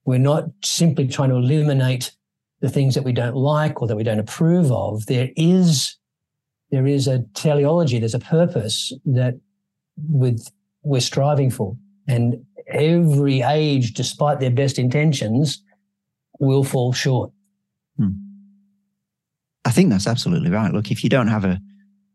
[0.06, 2.16] we're not simply trying to eliminate
[2.62, 5.06] the things that we don't like or that we don't approve of.
[5.06, 5.99] There is
[6.72, 9.40] there is a teleology, there's a purpose that
[10.10, 10.48] with
[10.84, 11.76] we're striving for.
[12.08, 15.64] And every age, despite their best intentions,
[16.40, 17.32] will fall short.
[17.98, 18.10] Hmm.
[19.66, 20.72] I think that's absolutely right.
[20.72, 21.60] Look, if you don't have a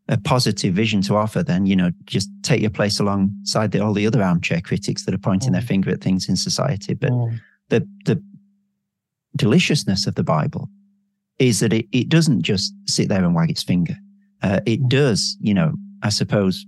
[0.07, 3.93] a positive vision to offer, then you know just take your place alongside the, all
[3.93, 5.53] the other armchair critics that are pointing mm.
[5.53, 6.93] their finger at things in society.
[6.93, 7.39] But mm.
[7.69, 8.21] the the
[9.35, 10.69] deliciousness of the Bible
[11.39, 13.97] is that it, it doesn't just sit there and wag its finger.
[14.45, 15.73] Uh, it does, you know,
[16.03, 16.65] I suppose,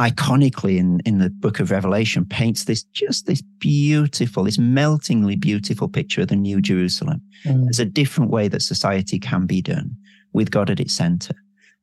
[0.00, 5.88] iconically in in the Book of Revelation, paints this just this beautiful, this meltingly beautiful
[5.88, 7.20] picture of the New Jerusalem.
[7.44, 7.64] Mm.
[7.64, 9.96] There's a different way that society can be done
[10.32, 11.34] with God at its center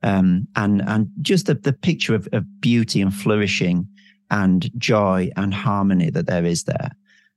[0.04, 3.88] um, and and just the, the picture of, of beauty and flourishing
[4.32, 6.92] and joy and harmony that there is there,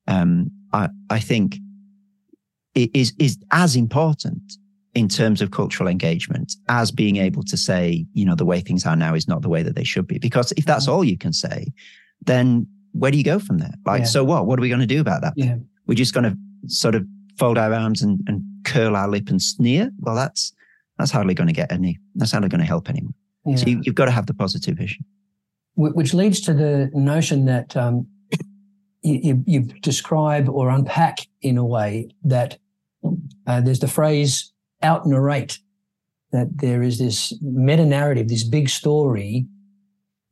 [0.07, 1.59] um, I, I think
[2.75, 4.57] it is is as important
[4.95, 8.85] in terms of cultural engagement as being able to say, you know, the way things
[8.85, 10.19] are now is not the way that they should be.
[10.19, 10.93] Because if that's mm.
[10.93, 11.73] all you can say,
[12.25, 13.75] then where do you go from there?
[13.87, 14.07] Like, yeah.
[14.07, 14.47] so what?
[14.47, 15.33] What are we going to do about that?
[15.37, 15.57] Yeah.
[15.87, 16.37] We're just going to
[16.67, 17.07] sort of
[17.39, 19.91] fold our arms and, and curl our lip and sneer.
[20.01, 20.53] Well, that's
[20.99, 23.15] that's hardly going to get any, that's hardly going to help anyone.
[23.47, 23.57] Yeah.
[23.57, 25.05] So you, have got to have the positive vision.
[25.75, 28.07] Which leads to the notion that um,
[29.03, 32.59] you, you, describe or unpack in a way that
[33.47, 34.52] uh, there's the phrase
[34.83, 35.59] out narrate,
[36.33, 39.47] that there is this meta narrative, this big story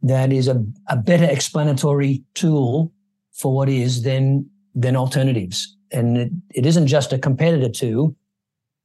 [0.03, 2.92] that is a, a better explanatory tool
[3.32, 5.76] for what is than, than alternatives.
[5.92, 8.16] And it, it isn't just a competitor to,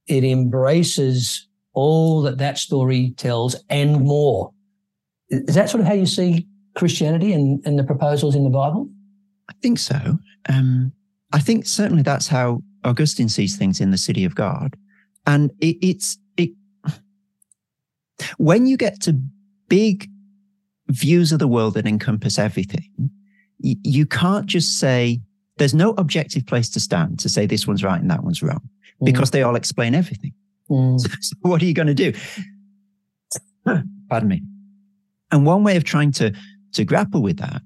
[0.07, 4.51] it embraces all that that story tells and more.
[5.29, 8.89] Is that sort of how you see Christianity and, and the proposals in the Bible?
[9.49, 10.17] I think so.
[10.49, 10.91] Um,
[11.33, 14.75] I think certainly that's how Augustine sees things in the City of God.
[15.25, 16.51] And it, it's, it,
[18.37, 19.19] when you get to
[19.67, 20.09] big
[20.87, 23.09] views of the world that encompass everything,
[23.59, 25.21] you, you can't just say,
[25.57, 28.61] there's no objective place to stand to say this one's right and that one's wrong
[29.01, 29.05] mm.
[29.05, 30.33] because they all explain everything.
[30.69, 30.99] Mm.
[30.99, 32.13] So, so what are you going to do?
[34.09, 34.41] Pardon me.
[35.31, 36.33] And one way of trying to
[36.73, 37.61] to grapple with that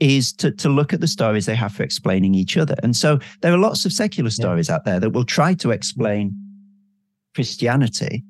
[0.00, 2.74] is to, to look at the stories they have for explaining each other.
[2.82, 4.76] And so there are lots of secular stories yeah.
[4.76, 6.34] out there that will try to explain
[7.34, 8.24] Christianity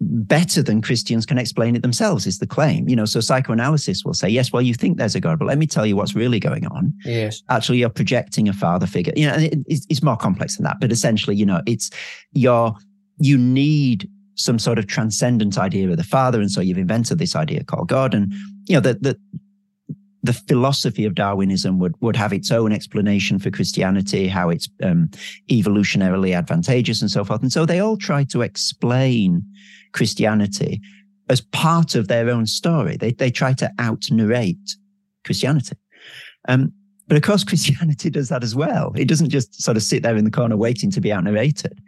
[0.00, 2.88] better than Christians can explain it themselves, is the claim.
[2.88, 5.58] You know, so psychoanalysis will say, yes, well, you think there's a God, but let
[5.58, 6.94] me tell you what's really going on.
[7.04, 7.42] Yes.
[7.50, 9.12] Actually, you're projecting a father figure.
[9.14, 11.90] You know, it, it's, it's more complex than that, but essentially, you know, it's
[12.32, 12.74] you're
[13.18, 17.36] you need some sort of transcendent idea of the Father, and so you've invented this
[17.36, 18.14] idea called God.
[18.14, 18.32] And
[18.66, 19.18] you know that the
[20.22, 25.10] the philosophy of Darwinism would would have its own explanation for Christianity, how it's um,
[25.50, 27.42] evolutionarily advantageous, and so forth.
[27.42, 29.42] And so they all try to explain
[29.92, 30.80] Christianity
[31.28, 32.96] as part of their own story.
[32.96, 34.76] They they try to out narrate
[35.24, 35.76] Christianity.
[36.48, 36.72] Um,
[37.06, 38.92] but of course, Christianity does that as well.
[38.96, 41.82] It doesn't just sort of sit there in the corner waiting to be out narrated.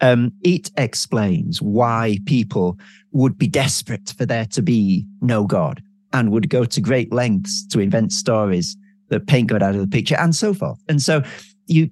[0.00, 2.78] Um, it explains why people
[3.12, 5.82] would be desperate for there to be no God
[6.12, 8.76] and would go to great lengths to invent stories
[9.08, 10.82] that paint God out of the picture and so forth.
[10.88, 11.22] And so
[11.66, 11.90] you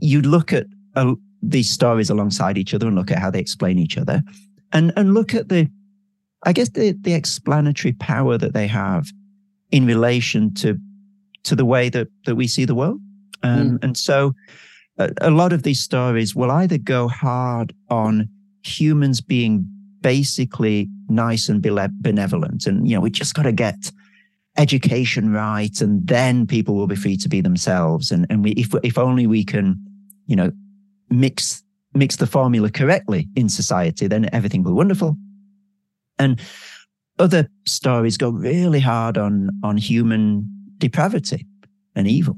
[0.00, 3.78] you look at uh, these stories alongside each other and look at how they explain
[3.78, 4.22] each other,
[4.72, 5.68] and and look at the,
[6.44, 9.10] I guess the the explanatory power that they have
[9.70, 10.78] in relation to
[11.44, 13.00] to the way that that we see the world.
[13.42, 13.84] Um, mm.
[13.84, 14.34] And so
[14.98, 18.28] a, a lot of these stories will either go hard on
[18.64, 19.68] humans being
[20.04, 22.66] basically nice and benevolent.
[22.66, 23.90] And, you know, we just got to get
[24.58, 28.12] education right and then people will be free to be themselves.
[28.12, 29.82] And, and we, if, if only we can,
[30.26, 30.52] you know,
[31.08, 35.16] mix, mix the formula correctly in society, then everything will be wonderful.
[36.18, 36.38] And
[37.18, 40.46] other stories go really hard on, on human
[40.76, 41.46] depravity
[41.96, 42.36] and evil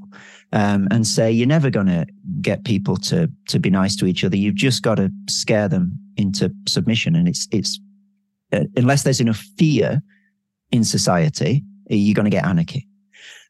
[0.53, 2.07] um, and say you're never going to
[2.41, 4.37] get people to to be nice to each other.
[4.37, 7.81] You've just got to scare them into submission, and it's it's
[8.53, 10.03] uh, unless there's enough fear
[10.71, 12.87] in society, you're going to get anarchy.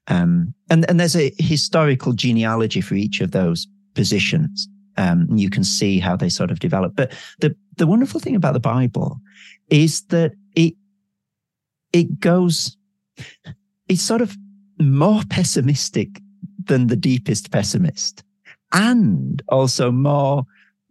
[0.08, 4.68] Um, and, and there's a historical genealogy for each of those positions.
[4.96, 6.94] Um, you can see how they sort of develop.
[6.94, 9.20] But the, the wonderful thing about the Bible
[9.68, 10.74] is that it,
[11.92, 12.76] it goes,
[13.88, 14.36] it's sort of
[14.80, 16.20] more pessimistic
[16.64, 18.22] than the deepest pessimist
[18.72, 20.44] and also more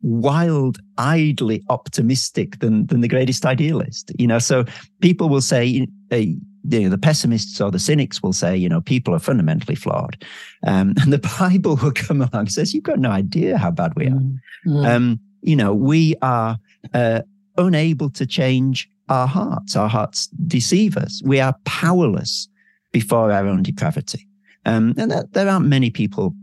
[0.06, 4.12] wild, idly optimistic than, than the greatest idealist.
[4.20, 4.66] You know, so
[5.02, 6.40] people will say, uh, you
[6.70, 10.24] know, the pessimists or the cynics will say, you know, people are fundamentally flawed.
[10.66, 13.94] Um, and the Bible will come along and says, you've got no idea how bad
[13.96, 14.22] we are.
[14.66, 14.86] Mm-hmm.
[14.86, 16.58] Um, you know, we are
[16.94, 17.22] uh,
[17.58, 19.76] unable to change our hearts.
[19.76, 21.22] Our hearts deceive us.
[21.26, 22.48] We are powerless
[22.92, 24.28] before our own depravity.
[24.66, 26.34] Um, and that, there aren't many people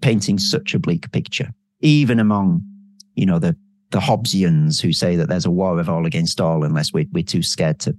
[0.00, 2.62] painting such a bleak picture, even among,
[3.14, 3.56] you know, the
[3.90, 7.22] the Hobbesians who say that there's a war of all against all unless we're, we're
[7.22, 7.96] too scared to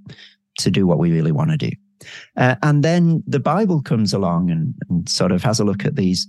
[0.59, 1.69] to do what we really want to do.
[2.35, 5.95] Uh, and then the Bible comes along and, and, sort of has a look at
[5.95, 6.27] these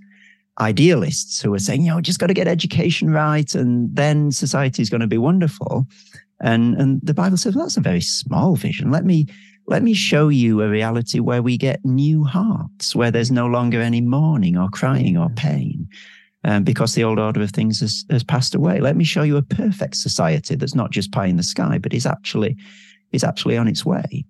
[0.61, 4.83] idealists who are saying, you know, just got to get education right, and then society
[4.83, 5.87] is going to be wonderful.
[6.41, 8.91] And and the Bible says, well, that's a very small vision.
[8.91, 9.27] Let me
[9.67, 13.81] let me show you a reality where we get new hearts, where there's no longer
[13.81, 15.89] any mourning or crying or pain.
[16.47, 18.79] Um, because the old order of things has, has passed away.
[18.79, 21.95] Let me show you a perfect society that's not just pie in the sky, but
[21.95, 22.59] is actually
[23.13, 24.27] is actually on its way.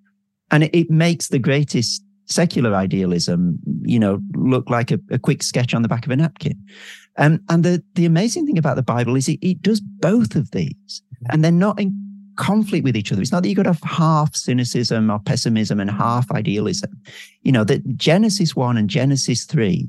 [0.53, 5.43] And it, it makes the greatest secular idealism, you know, look like a, a, quick
[5.43, 6.63] sketch on the back of a napkin.
[7.17, 10.51] Um, and the, the amazing thing about the Bible is it, it does both of
[10.53, 11.95] these and they're not in
[12.37, 13.23] conflict with each other.
[13.23, 16.91] It's not that you've got to have half cynicism or pessimism and half idealism.
[17.43, 19.87] You know, that Genesis 1 and Genesis 3,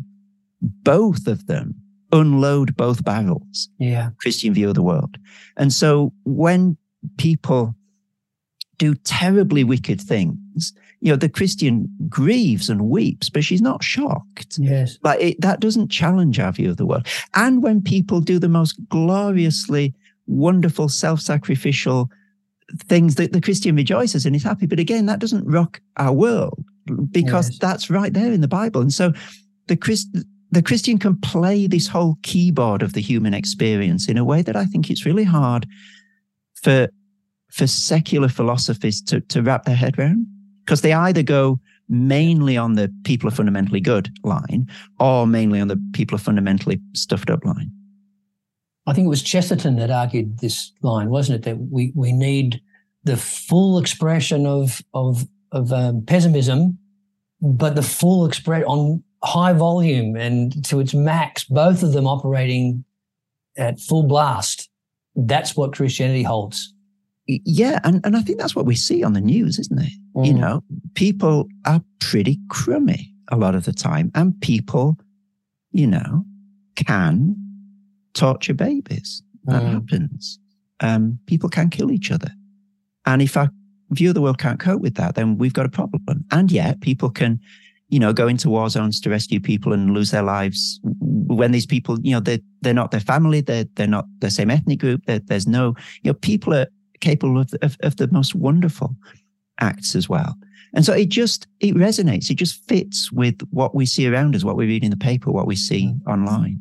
[0.61, 1.75] both of them
[2.11, 3.69] unload both barrels.
[3.79, 4.09] Yeah.
[4.17, 5.17] Christian view of the world.
[5.57, 6.77] And so when
[7.17, 7.75] people
[8.77, 14.57] do terribly wicked things, you know, the Christian grieves and weeps, but she's not shocked.
[14.57, 14.97] Yes.
[15.03, 17.07] Like it, that doesn't challenge our view of the world.
[17.33, 19.93] And when people do the most gloriously
[20.27, 22.09] wonderful, self-sacrificial
[22.79, 24.65] things that the Christian rejoices and is happy.
[24.65, 26.63] But again, that doesn't rock our world
[27.11, 27.59] because yes.
[27.59, 28.81] that's right there in the Bible.
[28.81, 29.13] And so
[29.67, 30.07] the Christ,
[30.55, 34.55] the Christian can play this whole keyboard of the human experience in a way that
[34.55, 35.67] I think it's really hard
[36.53, 36.87] for
[37.51, 40.25] for secular philosophies to, to wrap their head around
[40.63, 45.67] because they either go mainly on the people are fundamentally good line or mainly on
[45.67, 47.69] the people are fundamentally stuffed up line.
[48.87, 51.49] I think it was Chesterton that argued this line, wasn't it?
[51.49, 52.61] That we, we need
[53.03, 56.77] the full expression of of of um, pessimism,
[57.41, 62.85] but the full expression on high volume and to its max, both of them operating
[63.57, 64.69] at full blast.
[65.15, 66.73] That's what Christianity holds.
[67.27, 69.93] Yeah, and, and I think that's what we see on the news, isn't it?
[70.15, 70.27] Mm.
[70.27, 70.63] You know,
[70.93, 74.97] people are pretty crummy a lot of the time, and people,
[75.71, 76.23] you know,
[76.75, 77.35] can
[78.13, 79.23] torture babies.
[79.45, 79.73] That mm.
[79.73, 80.39] happens.
[80.81, 82.31] Um, people can kill each other.
[83.05, 83.49] And if our
[83.91, 86.25] view of the world can't cope with that, then we've got a problem.
[86.31, 87.39] And yet people can,
[87.89, 91.65] you know, go into war zones to rescue people and lose their lives when these
[91.65, 93.41] people, you know, they're, they're not their family.
[93.41, 95.01] They're, they're not the same ethnic group.
[95.05, 96.67] there's no, you know, people are
[97.01, 98.95] capable of, of, of the most wonderful
[99.59, 100.35] acts as well.
[100.73, 102.29] And so it just, it resonates.
[102.29, 105.31] It just fits with what we see around us, what we read in the paper,
[105.31, 106.07] what we see mm.
[106.07, 106.59] online.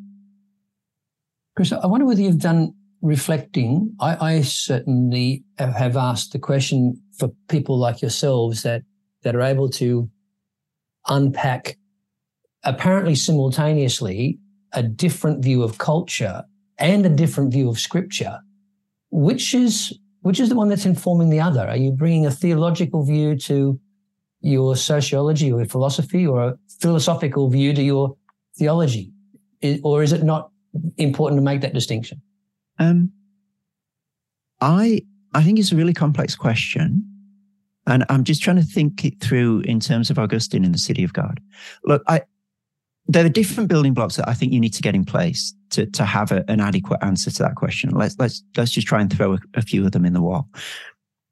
[1.57, 3.95] Chris, I wonder whether you've done reflecting.
[4.01, 8.83] I, I, certainly have asked the question for people like yourselves that
[9.22, 10.09] that are able to
[11.09, 11.77] unpack
[12.65, 14.39] apparently simultaneously
[14.73, 16.43] a different view of culture
[16.79, 18.41] and a different view of scripture.
[19.11, 21.69] Which is which is the one that's informing the other?
[21.69, 23.79] Are you bringing a theological view to
[24.41, 28.17] your sociology or your philosophy, or a philosophical view to your
[28.59, 29.13] theology,
[29.83, 30.51] or is it not
[30.97, 32.21] important to make that distinction?
[32.79, 33.13] Um,
[34.61, 35.03] I
[35.35, 37.05] I think it's a really complex question,
[37.87, 41.05] and I'm just trying to think it through in terms of Augustine in the City
[41.05, 41.41] of God.
[41.85, 42.22] Look, I
[43.07, 45.87] there are different building blocks that I think you need to get in place to
[45.87, 47.91] to have a, an adequate answer to that question.
[47.91, 50.49] Let's let's let's just try and throw a, a few of them in the wall.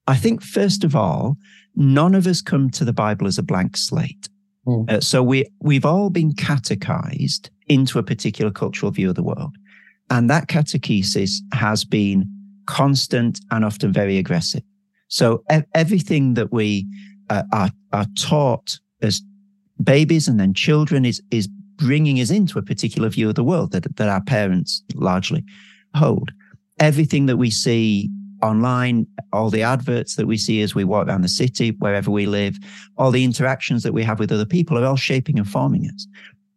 [0.06, 1.36] I think first of all,
[1.74, 4.28] none of us come to the Bible as a blank slate.
[4.66, 4.90] Mm.
[4.90, 9.56] Uh, so we we've all been catechized into a particular cultural view of the world,
[10.10, 12.28] and that catechesis has been
[12.66, 14.62] constant and often very aggressive.
[15.12, 15.44] So
[15.74, 16.86] everything that we
[17.28, 19.20] uh, are are taught as
[19.82, 23.72] babies and then children is is bringing us into a particular view of the world
[23.72, 25.44] that that our parents largely
[25.94, 26.32] hold.
[26.78, 28.08] Everything that we see
[28.42, 32.24] online, all the adverts that we see as we walk around the city, wherever we
[32.24, 32.56] live,
[32.96, 36.06] all the interactions that we have with other people are all shaping and forming us.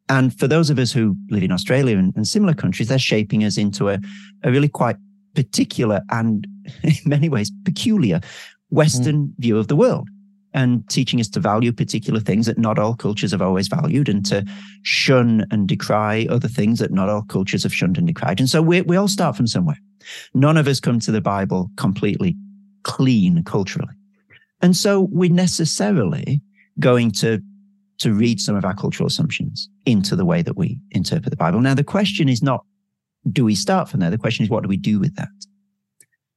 [0.08, 3.44] And for those of us who live in Australia and, and similar countries, they're shaping
[3.44, 4.00] us into a,
[4.44, 4.96] a really quite
[5.36, 6.48] particular and
[6.84, 8.22] in many ways peculiar
[8.70, 9.38] Western mm.
[9.38, 10.10] view of the world
[10.56, 14.26] and teaching us to value particular things that not all cultures have always valued and
[14.26, 14.44] to
[14.84, 18.40] shun and decry other things that not all cultures have shunned and decried.
[18.40, 19.78] And so we, we all start from somewhere.
[20.34, 22.38] None of us come to the Bible completely
[22.84, 23.94] clean culturally.
[24.62, 26.42] And so we're necessarily
[26.80, 27.42] going to,
[28.00, 31.60] to read some of our cultural assumptions into the way that we interpret the Bible.
[31.60, 32.64] Now, the question is not,
[33.32, 34.10] do we start from there?
[34.10, 35.30] The question is, what do we do with that?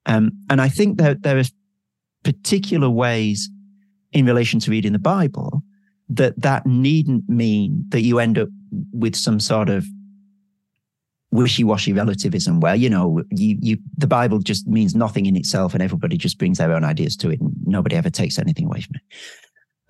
[0.06, 1.44] Um, and I think that there are
[2.24, 3.50] particular ways
[4.12, 5.62] in relation to reading the Bible,
[6.08, 8.48] that that needn't mean that you end up
[8.92, 9.86] with some sort of
[11.30, 15.82] wishy-washy relativism where you know you you the bible just means nothing in itself and
[15.82, 18.94] everybody just brings their own ideas to it and nobody ever takes anything away from
[18.94, 19.02] it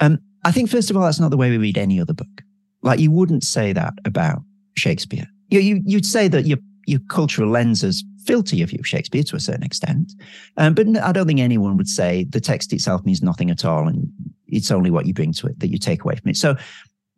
[0.01, 2.42] um i think first of all that's not the way we read any other book
[2.82, 4.40] like you wouldn't say that about
[4.76, 6.59] shakespeare you, you you'd say that your
[6.89, 10.12] your cultural lenses filter your view of Shakespeare to a certain extent.
[10.57, 13.86] Um, but I don't think anyone would say the text itself means nothing at all,
[13.86, 14.11] and
[14.47, 16.36] it's only what you bring to it that you take away from it.
[16.36, 16.57] So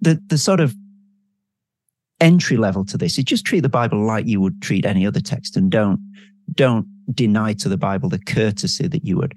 [0.00, 0.74] the the sort of
[2.20, 5.20] entry level to this is just treat the Bible like you would treat any other
[5.20, 6.00] text, and don't
[6.52, 9.36] don't deny to the Bible the courtesy that you would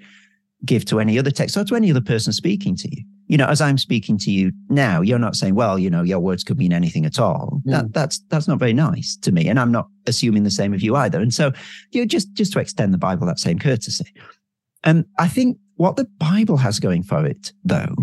[0.64, 3.46] give to any other text or to any other person speaking to you you know,
[3.46, 6.58] as I'm speaking to you now, you're not saying, well, you know, your words could
[6.58, 7.62] mean anything at all.
[7.66, 7.70] Mm.
[7.70, 9.48] That, that's, that's not very nice to me.
[9.48, 11.20] And I'm not assuming the same of you either.
[11.20, 11.52] And so,
[11.92, 14.12] you know, just, just to extend the Bible that same courtesy.
[14.82, 17.94] And I think what the Bible has going for it, though,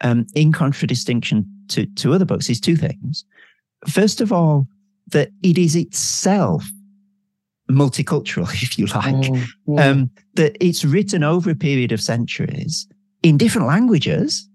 [0.00, 3.24] um, in contradistinction to, to other books, is two things.
[3.86, 4.66] First of all,
[5.08, 6.66] that it is itself
[7.70, 9.88] multicultural, if you like, mm, yeah.
[9.88, 12.88] um, that it's written over a period of centuries
[13.22, 14.48] in different languages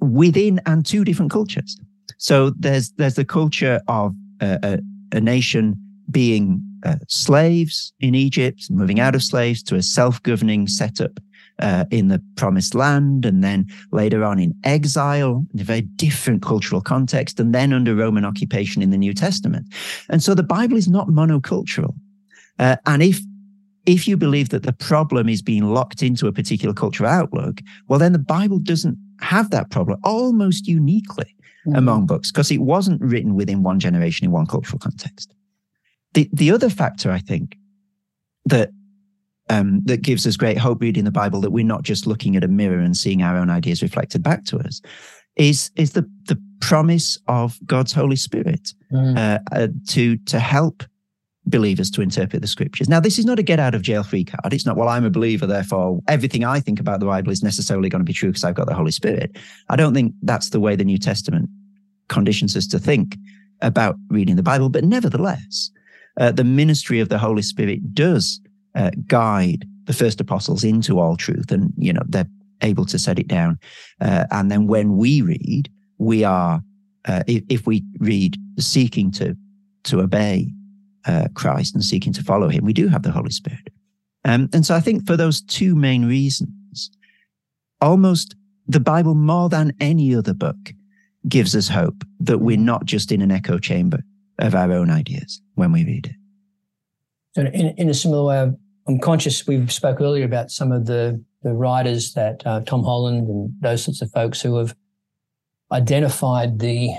[0.00, 1.78] within and two different cultures.
[2.18, 5.76] So there's there's the culture of a, a, a nation
[6.10, 11.18] being uh, slaves in Egypt, moving out of slaves to a self-governing setup
[11.58, 16.42] uh, in the promised land, and then later on in exile in a very different
[16.42, 19.66] cultural context, and then under Roman occupation in the New Testament.
[20.08, 21.94] And so the Bible is not monocultural.
[22.58, 23.20] Uh, and if
[23.84, 27.98] if you believe that the problem is being locked into a particular cultural outlook, well,
[27.98, 31.34] then the Bible doesn't have that problem almost uniquely
[31.66, 31.76] mm-hmm.
[31.76, 35.34] among books because it wasn't written within one generation in one cultural context.
[36.14, 37.56] The the other factor I think
[38.44, 38.70] that
[39.48, 42.42] um, that gives us great hope reading the Bible that we're not just looking at
[42.44, 44.80] a mirror and seeing our own ideas reflected back to us
[45.36, 49.16] is is the the promise of God's Holy Spirit mm.
[49.16, 50.82] uh, uh, to to help
[51.46, 52.88] believers to interpret the scriptures.
[52.88, 54.52] Now, this is not a get out of jail free card.
[54.52, 57.88] It's not, well, I'm a believer, therefore everything I think about the Bible is necessarily
[57.88, 59.36] going to be true because I've got the Holy Spirit.
[59.68, 61.48] I don't think that's the way the New Testament
[62.08, 63.16] conditions us to think
[63.62, 64.68] about reading the Bible.
[64.68, 65.70] But nevertheless,
[66.18, 68.40] uh, the ministry of the Holy Spirit does
[68.74, 71.52] uh, guide the first apostles into all truth.
[71.52, 72.28] And, you know, they're
[72.62, 73.58] able to set it down.
[74.00, 76.60] Uh, and then when we read, we are,
[77.04, 79.36] uh, if, if we read seeking to,
[79.84, 80.52] to obey
[81.06, 83.68] uh, Christ and seeking to follow him, we do have the Holy Spirit.
[84.24, 86.90] Um, and so I think for those two main reasons,
[87.80, 88.34] almost
[88.66, 90.56] the Bible more than any other book
[91.28, 94.00] gives us hope that we're not just in an echo chamber
[94.38, 96.16] of our own ideas when we read it.
[97.34, 98.52] So in, in a similar way,
[98.88, 103.28] I'm conscious we spoke earlier about some of the, the writers that uh, Tom Holland
[103.28, 104.74] and those sorts of folks who have
[105.72, 106.90] identified the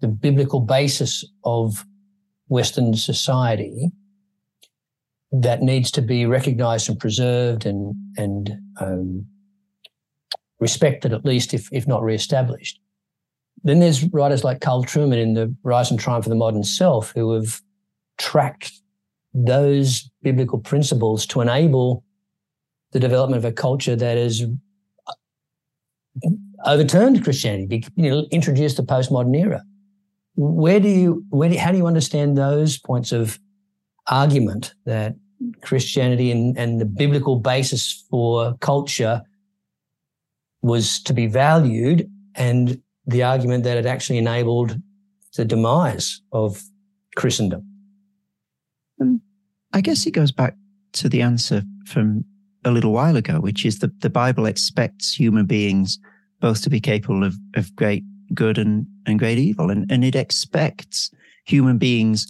[0.00, 1.84] the biblical basis of
[2.48, 3.90] Western society
[5.32, 9.26] that needs to be recognized and preserved and and um,
[10.60, 12.80] respected at least, if if not reestablished.
[13.64, 17.12] Then there's writers like Carl Trueman in the Rise and Triumph of the Modern Self
[17.12, 17.60] who have
[18.18, 18.72] tracked
[19.34, 22.04] those biblical principles to enable
[22.92, 24.44] the development of a culture that has
[26.64, 29.62] overturned Christianity, you know, introduced the postmodern era
[30.36, 33.38] where do you where do, how do you understand those points of
[34.06, 35.16] argument that
[35.62, 39.22] Christianity and, and the biblical basis for culture
[40.62, 44.80] was to be valued and the argument that it actually enabled
[45.36, 46.62] the demise of
[47.16, 47.64] Christendom?
[49.00, 49.20] Um,
[49.72, 50.54] I guess it goes back
[50.94, 52.24] to the answer from
[52.64, 55.98] a little while ago, which is that the Bible expects human beings
[56.40, 59.70] both to be capable of, of great good and, and great evil.
[59.70, 61.10] And, and it expects
[61.44, 62.26] human beings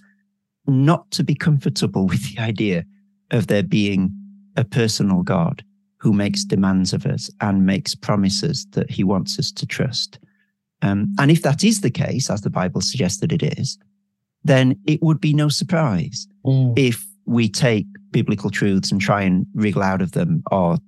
[0.67, 2.85] not to be comfortable with the idea
[3.31, 4.11] of there being
[4.57, 5.65] a personal God
[5.99, 10.19] who makes demands of us and makes promises that he wants us to trust.
[10.83, 13.79] Um, and if that is the case, as the Bible suggests that it is,
[14.45, 16.79] then it would be no surprise mm.
[16.79, 20.79] if we take biblical truths and try and wriggle out of them or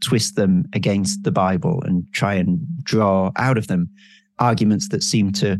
[0.00, 3.88] twist them against the Bible and try and draw out of them
[4.38, 5.58] arguments that seem to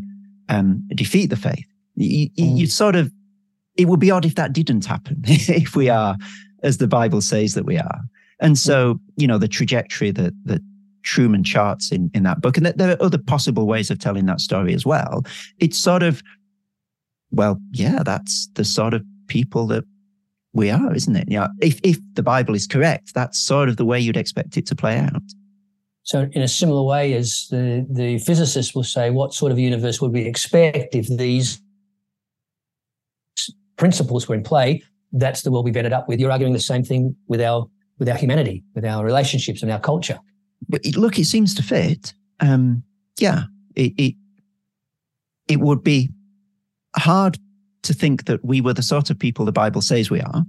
[0.49, 1.65] um, defeat the faith.
[1.95, 2.57] You, mm.
[2.57, 3.11] you sort of,
[3.75, 6.15] it would be odd if that didn't happen, if we are
[6.63, 8.01] as the Bible says that we are.
[8.39, 8.99] And so, mm.
[9.17, 10.61] you know, the trajectory that, that
[11.03, 14.41] Trueman charts in, in that book, and there are other possible ways of telling that
[14.41, 15.23] story as well.
[15.59, 16.21] It's sort of,
[17.31, 19.83] well, yeah, that's the sort of people that
[20.53, 21.29] we are, isn't it?
[21.29, 21.47] Yeah.
[21.61, 24.75] If, if the Bible is correct, that's sort of the way you'd expect it to
[24.75, 25.21] play out.
[26.07, 29.99] So, in a similar way as the, the physicists will say, what sort of universe
[29.99, 31.61] would we expect if these
[33.75, 34.81] principles were in play?
[35.11, 36.21] That's the world we've ended up with.
[36.21, 37.67] You're arguing the same thing with our
[37.99, 40.17] with our humanity, with our relationships and our culture.
[40.69, 42.13] But look, it seems to fit.
[42.39, 42.83] Um,
[43.19, 43.43] yeah,
[43.75, 44.15] it, it
[45.49, 46.09] it would be
[46.95, 47.37] hard
[47.83, 50.45] to think that we were the sort of people the Bible says we are,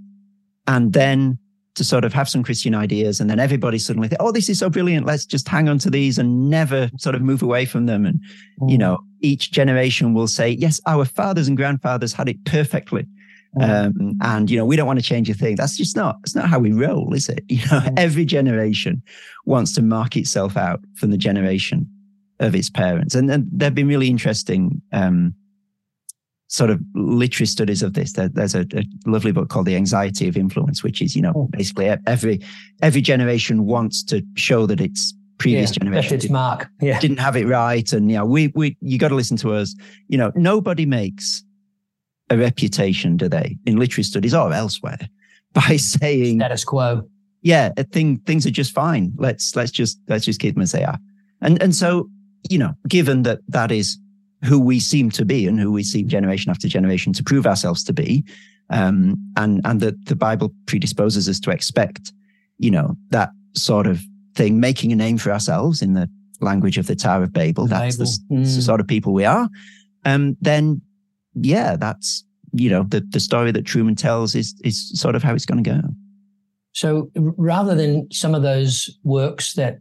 [0.67, 1.37] and then
[1.79, 4.59] to sort of have some Christian ideas, and then everybody suddenly think, "Oh, this is
[4.59, 5.05] so brilliant!
[5.05, 8.19] Let's just hang on to these and never sort of move away from them." And
[8.59, 8.69] mm.
[8.69, 13.07] you know, each generation will say, "Yes, our fathers and grandfathers had it perfectly."
[13.57, 13.85] Mm.
[13.87, 15.55] Um, and you know, we don't want to change a thing.
[15.55, 16.17] That's just not.
[16.23, 17.43] It's not how we roll, is it?
[17.49, 17.93] You know, mm.
[17.97, 19.01] every generation
[19.45, 21.89] wants to mark itself out from the generation
[22.41, 25.33] of its parents, and, and there've been really interesting um,
[26.49, 28.13] sort of literary studies of this.
[28.13, 31.33] There, there's a, a, lovely book called The Anxiety of Influence, which is you know
[31.33, 31.51] mm.
[31.51, 32.41] basically every
[32.81, 36.67] every generation wants to show that its previous yeah, generation its mark.
[36.81, 36.99] Yeah.
[36.99, 39.75] didn't have it right, and you know we we you got to listen to us.
[40.07, 41.43] You know, nobody makes
[42.31, 44.99] a reputation, do they, in literary studies or elsewhere,
[45.53, 47.03] by saying status quo.
[47.41, 49.13] Yeah, thing things are just fine.
[49.17, 50.97] Let's let's just let's just keep them as they are.
[51.41, 52.09] And and so
[52.49, 53.97] you know, given that that is
[54.43, 57.83] who we seem to be and who we seem generation after generation to prove ourselves
[57.85, 58.23] to be,
[58.69, 62.13] um, and and that the Bible predisposes us to expect,
[62.57, 64.01] you know, that sort of
[64.35, 66.09] thing, making a name for ourselves in the
[66.41, 67.65] language of the Tower of Babel.
[67.65, 68.43] The that's the, mm.
[68.43, 69.49] the, sort of people we are.
[70.05, 70.81] Um, then
[71.35, 72.23] yeah, that's
[72.53, 75.63] you know the the story that Trueman tells is is sort of how it's going
[75.63, 75.81] to go.
[76.73, 79.79] So rather than some of those works that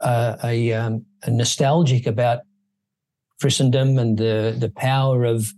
[0.00, 2.40] uh, are, um, are nostalgic about
[3.40, 5.52] Christendom and the the power of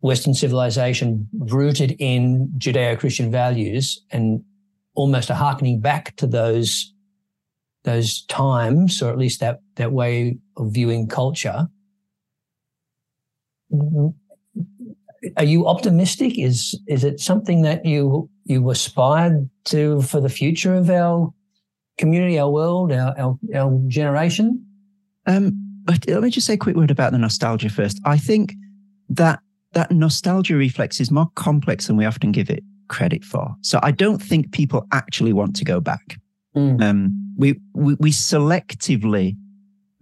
[0.00, 4.42] Western civilization rooted in Judeo-Christian values and
[4.94, 6.92] almost a harkening back to those
[7.84, 11.68] those times, or at least that that way of viewing culture
[15.36, 16.38] are you optimistic?
[16.38, 21.32] Is is it something that you you aspired to for the future of our
[21.98, 24.64] community, our world, our our, our generation?
[25.26, 28.00] Um, let me just say a quick word about the nostalgia first.
[28.04, 28.54] I think
[29.08, 29.40] that
[29.72, 33.54] that nostalgia reflex is more complex than we often give it credit for.
[33.62, 36.18] So I don't think people actually want to go back.
[36.56, 36.82] Mm.
[36.82, 39.36] Um, we, we we selectively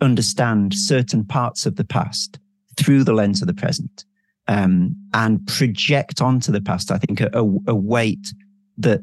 [0.00, 2.38] understand certain parts of the past
[2.76, 4.04] through the lens of the present
[4.48, 7.30] um, and project onto the past, I think, a,
[7.66, 8.32] a, weight
[8.78, 9.00] that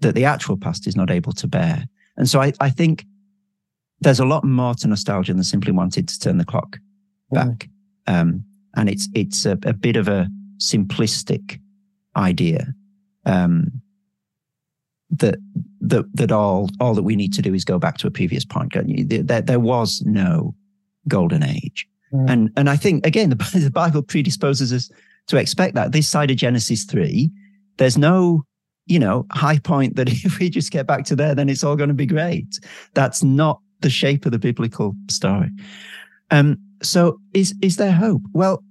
[0.00, 1.84] that the actual past is not able to bear.
[2.16, 3.06] And so I, I think
[4.02, 6.78] there's a lot more to nostalgia than simply wanting to turn the clock
[7.30, 7.68] back.
[8.08, 8.20] Mm.
[8.20, 8.44] Um,
[8.74, 10.28] and it's it's a, a, bit of a
[10.58, 11.60] simplistic
[12.16, 12.66] idea
[13.26, 13.70] um,
[15.10, 15.36] that
[15.80, 18.44] that that all all that we need to do is go back to a previous
[18.44, 18.72] point.
[18.74, 20.54] There, there was no
[21.06, 21.86] golden age.
[22.12, 22.30] Mm.
[22.30, 24.90] And and I think again the, the Bible predisposes us
[25.28, 27.30] to expect that this side of Genesis three,
[27.76, 28.44] there's no
[28.86, 31.76] you know high point that if we just get back to there, then it's all
[31.76, 32.58] going to be great.
[32.94, 35.50] That's not the shape of the biblical story.
[36.30, 38.22] Um, so is is there hope?
[38.32, 38.62] Well,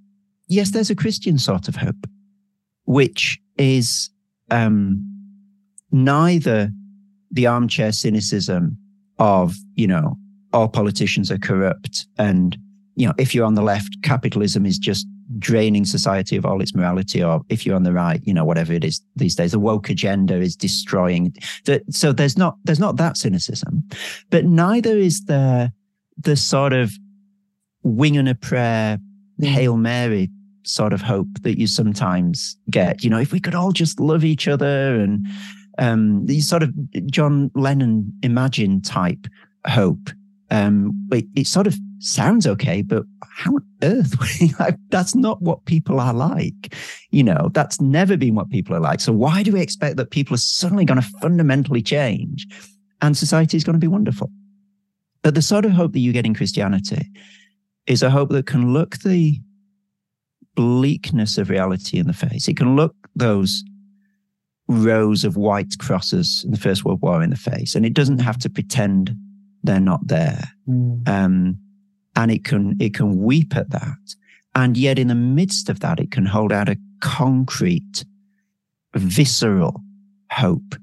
[0.48, 2.08] yes, there's a Christian sort of hope,
[2.86, 4.10] which is
[4.50, 5.06] um,
[5.92, 6.72] neither
[7.32, 8.78] the armchair cynicism
[9.20, 10.18] of you know
[10.54, 12.58] all politicians are corrupt and
[12.96, 15.08] you know, if you're on the left, capitalism is just
[15.40, 18.74] draining society of all its morality, or if you're on the right, you know, whatever
[18.74, 21.36] it is these days, the woke agenda is destroying.
[21.66, 23.84] The, so there's not there's not that cynicism,
[24.30, 25.72] but neither is there
[26.18, 26.92] the sort of
[27.84, 29.00] wing and a prayer,
[29.40, 29.46] mm.
[29.46, 30.30] hail mary
[30.64, 33.04] sort of hope that you sometimes get.
[33.04, 35.26] You know, if we could all just love each other and
[35.80, 36.74] um, these sort of
[37.08, 39.28] John Lennon imagine type
[39.66, 40.10] hope,
[40.52, 43.04] um, it, it sort of sounds okay, but
[43.36, 44.14] how on earth?
[44.90, 46.76] that's not what people are like.
[47.12, 49.00] You know, that's never been what people are like.
[49.00, 52.48] So why do we expect that people are suddenly going to fundamentally change
[53.02, 54.32] and society is going to be wonderful?
[55.22, 57.12] But the sort of hope that you get in Christianity
[57.88, 59.40] is a hope that can look the
[60.56, 62.48] bleakness of reality in the face.
[62.48, 63.64] It can look those
[64.68, 68.20] rows of white crosses in the First World War in the face, and it doesn't
[68.20, 69.16] have to pretend
[69.64, 70.44] they're not there.
[70.68, 71.08] Mm.
[71.08, 71.58] Um,
[72.16, 74.16] and it can it can weep at that,
[74.56, 78.06] and yet in the midst of that, it can hold out a concrete,
[78.94, 79.82] visceral
[80.32, 80.76] hope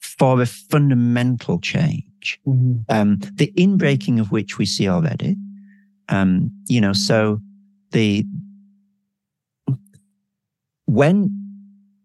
[0.00, 2.38] for a fundamental change.
[2.46, 2.80] Mm-hmm.
[2.88, 5.36] Um, the inbreaking of which we see already.
[6.08, 7.40] Um, you know, so
[7.92, 8.24] the
[10.86, 11.30] when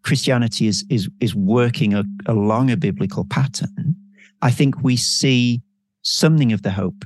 [0.03, 3.95] Christianity is is is working a, along a biblical pattern,
[4.41, 5.61] I think we see
[6.03, 7.03] something of the hope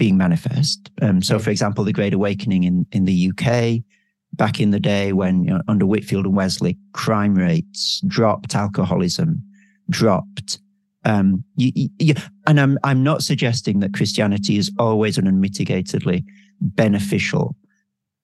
[0.00, 0.90] being manifest.
[1.02, 3.84] Um, so, for example, the Great Awakening in in the UK
[4.32, 9.42] back in the day when you know, under Whitefield and Wesley, crime rates dropped, alcoholism
[9.90, 10.58] dropped.
[11.04, 12.14] Um, you, you,
[12.46, 16.24] and I'm I'm not suggesting that Christianity is always an unmitigatedly
[16.62, 17.54] beneficial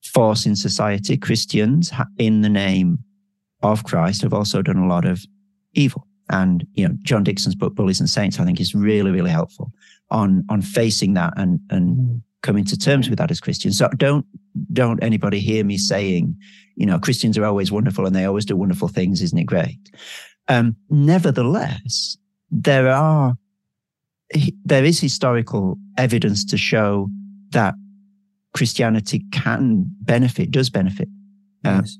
[0.02, 1.18] force in society.
[1.18, 3.00] Christians, in the name
[3.62, 5.22] of Christ have also done a lot of
[5.74, 6.06] evil.
[6.30, 9.72] And, you know, John Dickson's book, Bullies and Saints, I think is really, really helpful
[10.10, 12.22] on, on facing that and, and mm.
[12.42, 13.78] coming to terms with that as Christians.
[13.78, 14.26] So don't,
[14.72, 16.36] don't anybody hear me saying,
[16.76, 19.22] you know, Christians are always wonderful and they always do wonderful things.
[19.22, 19.78] Isn't it great?
[20.48, 22.16] Um, nevertheless,
[22.50, 23.36] there are,
[24.64, 27.08] there is historical evidence to show
[27.50, 27.74] that
[28.54, 31.08] Christianity can benefit, does benefit
[31.64, 31.98] uh, yes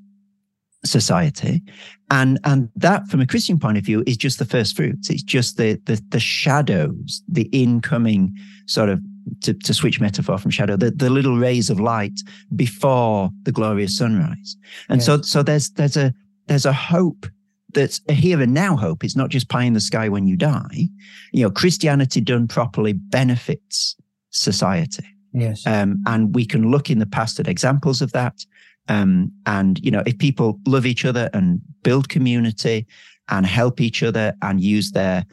[0.87, 1.63] society.
[2.11, 5.11] And, and that from a Christian point of view is just the first fruits.
[5.11, 9.01] It's just the, the, the shadows, the incoming sort of,
[9.41, 12.21] to, to switch metaphor from shadow, the, the little rays of light
[12.55, 14.57] before the glorious sunrise.
[14.89, 15.07] And yes.
[15.07, 16.15] so, so there's, there's a,
[16.47, 17.27] there's a hope
[17.75, 19.03] that's a here and now hope.
[19.03, 20.89] It's not just pie in the sky when you die.
[21.33, 23.97] You know, Christianity done properly benefits
[24.31, 25.05] society.
[25.33, 25.67] Yes.
[25.67, 28.47] Um, and we can look in the past at examples of that.
[28.89, 32.87] Um, and, you know, if people love each other and build community
[33.29, 35.25] and help each other and use their,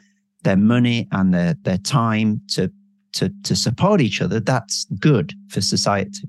[0.44, 2.72] their money and their, their time to,
[3.14, 6.28] to, to support each other, that's good for society.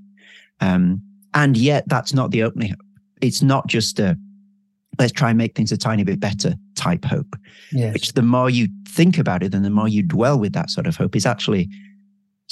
[0.60, 1.02] Um,
[1.32, 2.74] and yet that's not the opening.
[3.20, 4.18] It's not just a,
[4.98, 7.36] let's try and make things a tiny bit better type hope,
[7.72, 7.94] yes.
[7.94, 10.86] which the more you think about it and the more you dwell with that sort
[10.86, 11.68] of hope is actually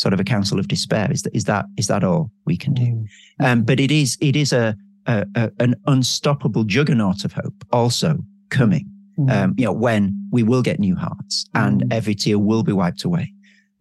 [0.02, 1.10] sort of a counsel of despair.
[1.10, 2.82] Is that is that is that all we can do?
[2.82, 3.06] Mm.
[3.40, 4.76] Um, but it is it is a,
[5.06, 8.18] a, a, an unstoppable juggernaut of hope also
[8.50, 8.86] coming.
[9.18, 9.30] Mm.
[9.30, 11.92] Um, you know when we will get new hearts and mm.
[11.92, 13.32] every tear will be wiped away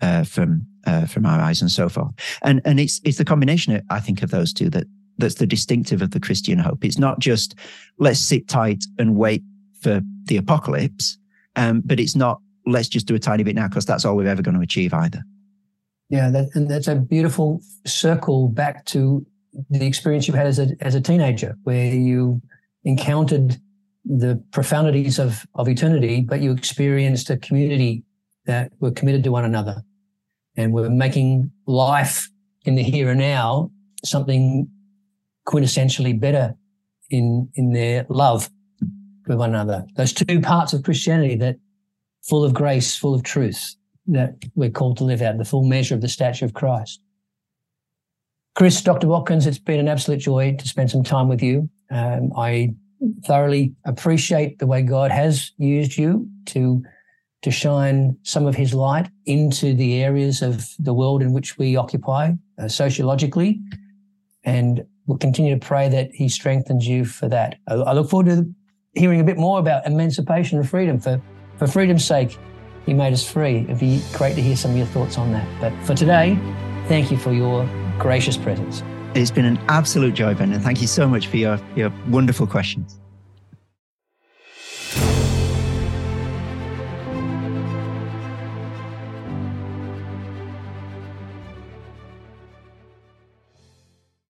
[0.02, 2.14] uh, from uh, from our eyes and so forth.
[2.44, 4.86] And and it's it's the combination I think of those two that
[5.18, 6.86] that's the distinctive of the Christian hope.
[6.86, 7.56] It's not just
[7.98, 9.44] let's sit tight and wait
[9.82, 11.18] for the apocalypse,
[11.56, 14.28] um, but it's not let's just do a tiny bit now because that's all we're
[14.28, 15.24] ever going to achieve either.
[16.12, 19.26] Yeah, that, and that's a beautiful circle back to
[19.70, 22.42] the experience you had as a as a teenager, where you
[22.84, 23.58] encountered
[24.04, 28.04] the profundities of of eternity, but you experienced a community
[28.46, 29.84] that were committed to one another,
[30.58, 32.30] and were making life
[32.66, 33.72] in the here and now
[34.04, 34.68] something
[35.48, 36.54] quintessentially better
[37.10, 38.50] in in their love
[39.28, 39.86] with one another.
[39.96, 41.56] Those two parts of Christianity that
[42.22, 43.76] full of grace, full of truth,
[44.08, 47.02] that we're called to live out, the full measure of the stature of Christ.
[48.56, 49.08] Chris, Dr.
[49.08, 51.70] Watkins, it's been an absolute joy to spend some time with you.
[51.90, 52.76] Um, I
[53.26, 56.84] thoroughly appreciate the way God has used you to
[57.44, 61.76] to shine some of His light into the areas of the world in which we
[61.76, 63.60] occupy uh, sociologically,
[64.44, 67.58] and we'll continue to pray that He strengthens you for that.
[67.68, 68.46] I, I look forward to
[68.94, 71.22] hearing a bit more about emancipation and freedom for
[71.58, 72.38] for freedom's sake.
[72.86, 73.58] He made us free.
[73.58, 75.48] It'd be great to hear some of your thoughts on that.
[75.60, 76.38] But for today,
[76.88, 77.68] thank you for your
[78.00, 78.84] gracious presence.
[79.14, 82.48] It's been an absolute joy, Ben, and Thank you so much for your, your wonderful
[82.48, 83.01] questions.